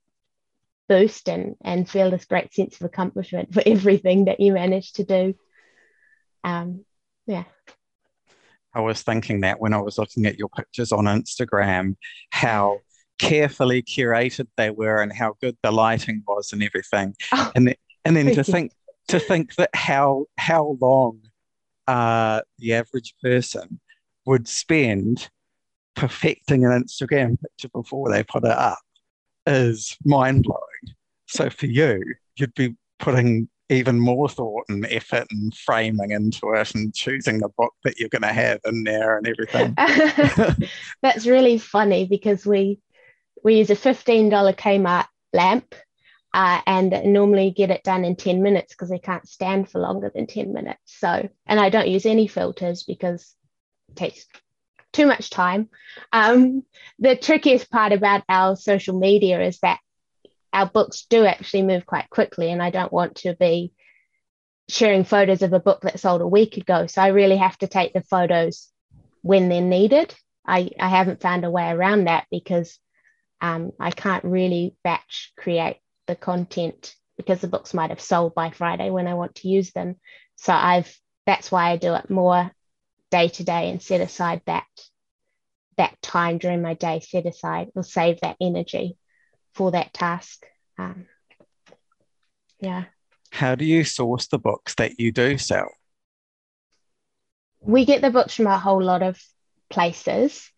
boost 0.88 1.28
and 1.28 1.56
and 1.62 1.90
feel 1.90 2.12
this 2.12 2.26
great 2.26 2.54
sense 2.54 2.76
of 2.76 2.86
accomplishment 2.86 3.54
for 3.54 3.64
everything 3.66 4.26
that 4.26 4.40
you 4.40 4.54
managed 4.54 4.98
to 4.98 5.04
do. 5.04 5.36
Um, 6.44 6.86
yeah. 7.26 7.46
I 8.74 8.82
was 8.82 9.02
thinking 9.02 9.42
that 9.42 9.60
when 9.60 9.74
I 9.74 9.82
was 9.82 9.98
looking 9.98 10.26
at 10.26 10.38
your 10.38 10.50
pictures 10.50 10.92
on 10.92 11.06
Instagram, 11.06 11.96
how 12.32 12.80
carefully 13.20 13.82
curated 13.82 14.48
they 14.58 14.70
were 14.70 15.02
and 15.02 15.14
how 15.14 15.36
good 15.42 15.58
the 15.64 15.72
lighting 15.72 16.24
was 16.28 16.52
and 16.52 16.62
everything. 16.62 17.16
Oh, 17.32 17.52
and 17.56 17.68
then, 17.68 17.76
and 18.04 18.16
then 18.16 18.36
to 18.36 18.44
think 18.44 18.74
to 19.08 19.20
think 19.20 19.56
that 19.56 19.70
how 19.74 20.26
how 20.38 20.78
long 20.82 21.22
uh, 21.88 22.42
the 22.60 22.74
average 22.74 23.14
person 23.22 23.80
would 24.26 24.48
spend 24.48 25.30
perfecting 25.96 26.66
an 26.66 26.72
Instagram 26.72 27.40
picture 27.40 27.70
before 27.70 28.12
they 28.12 28.24
put 28.24 28.44
it 28.44 28.52
up 28.52 28.80
is 29.46 29.98
mind 30.04 30.44
blowing. 30.44 30.96
So 31.28 31.50
for 31.50 31.68
you, 31.68 32.04
you'd 32.36 32.54
be 32.56 32.76
putting 33.00 33.50
even 33.70 34.00
more 34.00 34.30
thought 34.30 34.64
and 34.70 34.86
effort 34.88 35.26
and 35.32 35.54
framing 35.56 36.12
into 36.12 36.54
it 36.54 36.76
and 36.76 36.94
choosing 36.94 37.40
the 37.40 37.50
book 37.58 37.74
that 37.84 37.98
you're 37.98 38.10
going 38.10 38.22
to 38.22 38.28
have 38.28 38.60
in 38.66 38.84
there 38.84 39.18
and 39.18 39.28
everything. 39.28 39.74
That's 41.02 41.26
really 41.26 41.58
funny 41.58 42.06
because 42.06 42.46
we 42.46 42.80
we 43.44 43.58
use 43.58 43.70
a 43.70 43.76
$15 43.76 44.32
Kmart 44.56 45.06
lamp 45.34 45.76
uh, 46.36 46.60
and 46.68 46.92
normally 47.06 47.50
get 47.50 47.72
it 47.72 47.82
done 47.82 48.04
in 48.04 48.18
10 48.18 48.44
minutes 48.44 48.74
because 48.74 48.90
they 48.90 49.00
can't 49.00 49.26
stand 49.26 49.70
for 49.70 49.80
longer 49.80 50.12
than 50.14 50.28
10 50.28 50.52
minutes. 50.52 50.82
So, 50.84 51.30
and 51.46 51.60
I 51.62 51.70
don't 51.70 51.88
use 51.88 52.06
any 52.06 52.28
filters 52.28 52.84
because 52.84 53.34
it 53.88 53.96
takes 53.96 54.26
too 54.92 55.06
much 55.06 55.30
time. 55.30 55.70
Um, 56.12 56.64
the 57.00 57.16
trickiest 57.16 57.72
part 57.72 57.94
about 57.94 58.24
our 58.28 58.58
social 58.58 59.00
media 59.00 59.40
is 59.40 59.60
that 59.60 59.80
our 60.52 60.66
books 60.66 61.06
do 61.10 61.26
actually 61.26 61.62
move 61.62 61.86
quite 61.86 62.10
quickly, 62.10 62.52
and 62.52 62.62
I 62.62 62.70
don't 62.70 62.92
want 62.92 63.16
to 63.20 63.34
be 63.34 63.72
sharing 64.68 65.06
photos 65.06 65.42
of 65.42 65.54
a 65.54 65.60
book 65.62 65.84
that 65.84 66.02
sold 66.02 66.20
a 66.20 66.28
week 66.28 66.58
ago. 66.58 66.86
So 66.88 67.02
I 67.02 67.08
really 67.08 67.38
have 67.38 67.58
to 67.60 67.68
take 67.68 67.94
the 67.94 68.02
photos 68.02 68.68
when 69.22 69.48
they're 69.48 69.62
needed. 69.62 70.14
I, 70.46 70.72
I 70.78 70.90
haven't 70.90 71.22
found 71.22 71.46
a 71.46 71.50
way 71.50 71.70
around 71.70 72.06
that 72.06 72.26
because 72.30 72.78
um, 73.40 73.72
I 73.80 73.92
can't 73.92 74.26
really 74.26 74.76
batch 74.84 75.32
create 75.38 75.78
the 76.08 76.16
content 76.16 76.96
because 77.18 77.42
the 77.42 77.48
books 77.48 77.74
might 77.74 77.90
have 77.90 78.02
sold 78.02 78.36
by 78.36 78.52
Friday 78.52 78.90
when 78.90 79.08
I 79.08 79.14
want 79.14 79.36
to 79.36 79.48
use 79.48 79.72
them. 79.72 79.96
So 80.36 80.54
I've 80.54 80.94
that's 81.26 81.52
why 81.52 81.72
I 81.72 81.78
do 81.78 81.96
it 81.96 82.10
more 82.10 82.52
day 83.12 83.30
to 83.30 83.44
day 83.44 83.70
and 83.70 83.82
set 83.82 84.02
aside 84.02 84.42
that 84.46 84.66
that 85.78 86.02
time 86.02 86.38
during 86.38 86.62
my 86.62 86.74
day 86.74 87.00
set 87.00 87.26
aside 87.26 87.70
or 87.76 87.84
save 87.84 88.22
that 88.22 88.38
energy 88.40 88.98
for 89.54 89.72
that 89.72 89.94
task. 89.94 90.46
Um, 90.78 91.08
yeah. 92.60 92.86
How 93.32 93.56
do 93.56 93.66
you 93.66 93.84
source 93.84 94.28
the 94.28 94.40
books 94.40 94.76
that 94.76 95.00
you 95.00 95.12
do 95.12 95.38
sell? 95.38 95.70
We 97.60 97.86
get 97.86 98.02
the 98.02 98.12
books 98.12 98.36
from 98.36 98.48
a 98.48 98.58
whole 98.58 98.82
lot 98.82 99.02
of 99.02 99.20
places. 99.70 100.50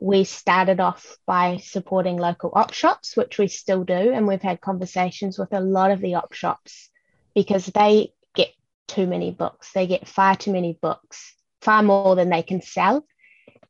We 0.00 0.24
started 0.24 0.80
off 0.80 1.16
by 1.26 1.58
supporting 1.58 2.16
local 2.16 2.52
op 2.54 2.72
shops, 2.72 3.16
which 3.16 3.38
we 3.38 3.48
still 3.48 3.84
do. 3.84 3.94
And 3.94 4.26
we've 4.26 4.42
had 4.42 4.60
conversations 4.60 5.38
with 5.38 5.52
a 5.52 5.60
lot 5.60 5.90
of 5.90 6.00
the 6.00 6.14
op 6.14 6.32
shops 6.32 6.90
because 7.34 7.66
they 7.66 8.12
get 8.34 8.50
too 8.86 9.06
many 9.06 9.30
books. 9.30 9.72
They 9.72 9.86
get 9.86 10.08
far 10.08 10.36
too 10.36 10.52
many 10.52 10.78
books, 10.80 11.34
far 11.60 11.82
more 11.82 12.14
than 12.14 12.30
they 12.30 12.42
can 12.42 12.60
sell 12.60 13.06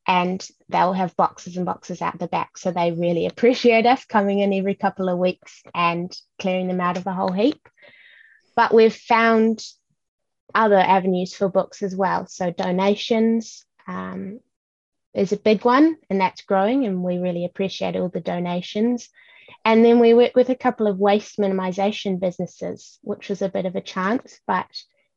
and 0.07 0.47
they'll 0.69 0.93
have 0.93 1.17
boxes 1.17 1.57
and 1.57 1.65
boxes 1.65 2.01
out 2.01 2.17
the 2.17 2.27
back. 2.27 2.57
So 2.57 2.71
they 2.71 2.91
really 2.91 3.25
appreciate 3.27 3.85
us 3.85 4.05
coming 4.05 4.39
in 4.39 4.53
every 4.53 4.75
couple 4.75 5.09
of 5.09 5.19
weeks 5.19 5.61
and 5.75 6.15
clearing 6.39 6.67
them 6.67 6.81
out 6.81 6.97
of 6.97 7.05
a 7.05 7.13
whole 7.13 7.31
heap. 7.31 7.67
But 8.55 8.73
we've 8.73 8.95
found 8.95 9.63
other 10.55 10.77
avenues 10.77 11.35
for 11.35 11.49
books 11.49 11.83
as 11.83 11.95
well. 11.95 12.25
So 12.27 12.51
donations 12.51 13.65
um, 13.87 14.39
is 15.17 15.31
a 15.31 15.37
big 15.37 15.65
one, 15.65 15.97
and 16.09 16.21
that's 16.21 16.43
growing, 16.43 16.85
and 16.85 17.03
we 17.03 17.17
really 17.17 17.45
appreciate 17.45 17.95
all 17.95 18.09
the 18.09 18.21
donations. 18.21 19.09
And 19.65 19.83
then 19.83 19.99
we 19.99 20.13
work 20.13 20.35
with 20.35 20.49
a 20.49 20.55
couple 20.55 20.87
of 20.87 20.99
waste 20.99 21.39
minimization 21.39 22.19
businesses, 22.19 22.99
which 23.01 23.29
was 23.29 23.41
a 23.41 23.49
bit 23.49 23.65
of 23.65 23.75
a 23.75 23.81
chance, 23.81 24.39
but 24.45 24.67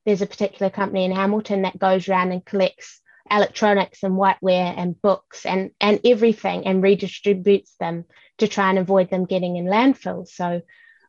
there's 0.06 0.22
a 0.22 0.26
particular 0.26 0.70
company 0.70 1.04
in 1.04 1.12
Hamilton 1.12 1.62
that 1.62 1.78
goes 1.78 2.08
around 2.08 2.32
and 2.32 2.44
collects 2.44 3.00
electronics 3.30 4.02
and 4.02 4.14
whiteware 4.14 4.74
and 4.76 5.00
books 5.00 5.44
and, 5.44 5.70
and 5.80 6.00
everything 6.04 6.66
and 6.66 6.82
redistributes 6.82 7.76
them 7.78 8.04
to 8.38 8.48
try 8.48 8.70
and 8.70 8.78
avoid 8.78 9.10
them 9.10 9.26
getting 9.26 9.56
in 9.56 9.66
landfill. 9.66 10.26
So 10.26 10.62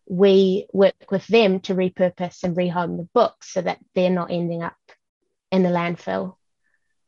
we 0.08 0.68
work 0.74 1.10
with 1.10 1.26
them 1.28 1.62
to 1.62 1.74
repurpose 1.74 2.44
and 2.44 2.56
rehome 2.56 2.98
the 2.98 3.08
books 3.14 3.54
so 3.54 3.62
that 3.62 3.80
they're 3.96 4.10
not 4.10 4.30
ending 4.30 4.62
up 4.62 4.76
in 5.52 5.64
the 5.64 5.70
landfill. 5.70 6.36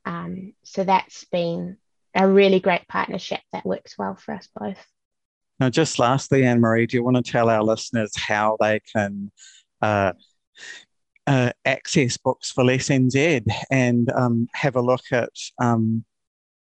Um, 0.06 0.54
so 0.63 0.84
that's 0.84 1.26
been 1.26 1.78
a 2.16 2.28
really 2.28 2.60
great 2.60 2.88
partnership 2.88 3.42
that 3.52 3.66
works 3.66 3.96
well 3.98 4.16
for 4.16 4.34
us 4.34 4.48
both. 4.56 4.84
Now, 5.60 5.70
just 5.70 6.00
lastly, 6.00 6.46
Anne 6.46 6.60
Marie, 6.60 6.88
do 6.88 6.98
you 6.98 7.04
want 7.04 7.24
to 7.24 7.32
tell 7.32 7.50
our 7.50 7.63
listeners 7.63 8.12
how 8.18 8.58
they 8.60 8.82
can 8.94 9.32
uh, 9.82 10.13
uh, 11.28 11.52
access 11.66 12.18
Books 12.18 12.52
for 12.52 12.63
Less 12.63 12.89
NZ 12.89 13.46
and 13.72 14.12
um, 14.12 14.48
have 14.54 14.76
a 14.76 14.82
look 14.82 15.04
at 15.12 15.30
um, 15.60 16.04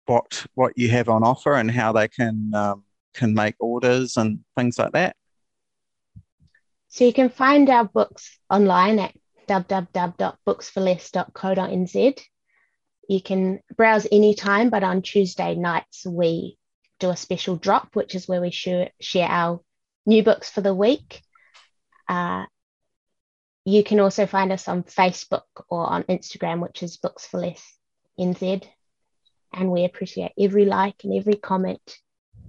what 0.07 0.47
what 0.55 0.73
you 0.77 0.89
have 0.91 1.09
on 1.09 1.25
offer 1.25 1.55
and 1.55 1.71
how 1.71 1.93
they 1.93 2.09
can 2.09 2.53
um, 2.55 2.85
can 3.15 3.33
make 3.35 3.55
orders 3.59 4.17
and 4.17 4.41
things 4.57 4.79
like 4.79 4.93
that. 4.93 5.17
So 6.89 7.05
you 7.05 7.13
can 7.13 7.29
find 7.31 7.71
our 7.71 7.85
books 7.85 8.39
online 8.51 8.99
at 8.99 9.15
www.booksforless.co.nz. 9.49 12.23
You 13.09 13.21
can 13.21 13.61
browse 13.77 14.07
anytime, 14.11 14.71
but 14.71 14.83
on 14.83 15.03
Tuesday 15.03 15.55
nights 15.55 16.07
we 16.07 16.57
do 16.99 17.11
a 17.11 17.17
special 17.17 17.57
drop, 17.57 17.95
which 17.95 18.15
is 18.15 18.29
where 18.29 18.41
we 18.41 18.51
share, 18.51 18.91
share 19.01 19.29
our 19.29 19.61
new 20.07 20.23
books 20.23 20.51
for 20.51 20.61
the 20.61 20.75
week. 20.75 21.23
Uh, 22.09 22.45
you 23.65 23.85
can 23.85 24.01
also 24.01 24.27
find 24.27 24.53
us 24.53 24.69
on 24.69 24.83
Facebook 24.85 25.43
or 25.69 25.87
on 25.87 26.03
Instagram, 26.05 26.61
which 26.61 26.83
is 26.83 26.97
Books 26.97 27.27
for 27.27 27.41
Less 27.41 27.77
NZ. 28.19 28.65
And 29.53 29.71
we 29.71 29.85
appreciate 29.85 30.33
every 30.39 30.65
like 30.65 31.05
and 31.05 31.15
every 31.15 31.35
comment, 31.37 31.99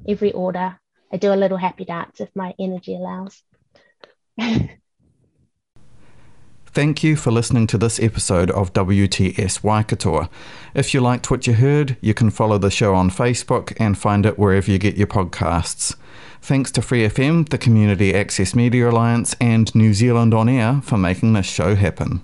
every 0.07 0.31
order. 0.31 0.79
I 1.11 1.17
do 1.17 1.33
a 1.33 1.35
little 1.35 1.57
happy 1.57 1.85
dance 1.85 2.19
if 2.19 2.29
my 2.35 2.53
energy 2.59 2.95
allows. 2.95 3.41
Thank 6.73 7.03
you 7.03 7.15
for 7.15 7.29
listening 7.29 7.67
to 7.67 7.77
this 7.77 7.99
episode 7.99 8.49
of 8.49 8.73
WTS 8.73 9.61
Waikato. 9.61 10.27
If 10.73 10.91
you 10.91 11.01
liked 11.01 11.29
what 11.29 11.45
you 11.45 11.53
heard, 11.53 11.97
you 12.01 12.15
can 12.15 12.31
follow 12.31 12.57
the 12.57 12.71
show 12.71 12.95
on 12.95 13.11
Facebook 13.11 13.77
and 13.79 13.95
find 13.95 14.25
it 14.25 14.39
wherever 14.39 14.71
you 14.71 14.79
get 14.79 14.97
your 14.97 15.05
podcasts. 15.05 15.95
Thanks 16.41 16.71
to 16.71 16.81
Free 16.81 17.07
FM, 17.07 17.47
the 17.49 17.59
Community 17.59 18.15
Access 18.15 18.55
Media 18.55 18.89
Alliance, 18.89 19.35
and 19.39 19.73
New 19.75 19.93
Zealand 19.93 20.33
On 20.33 20.49
Air 20.49 20.81
for 20.81 20.97
making 20.97 21.33
this 21.33 21.45
show 21.45 21.75
happen. 21.75 22.23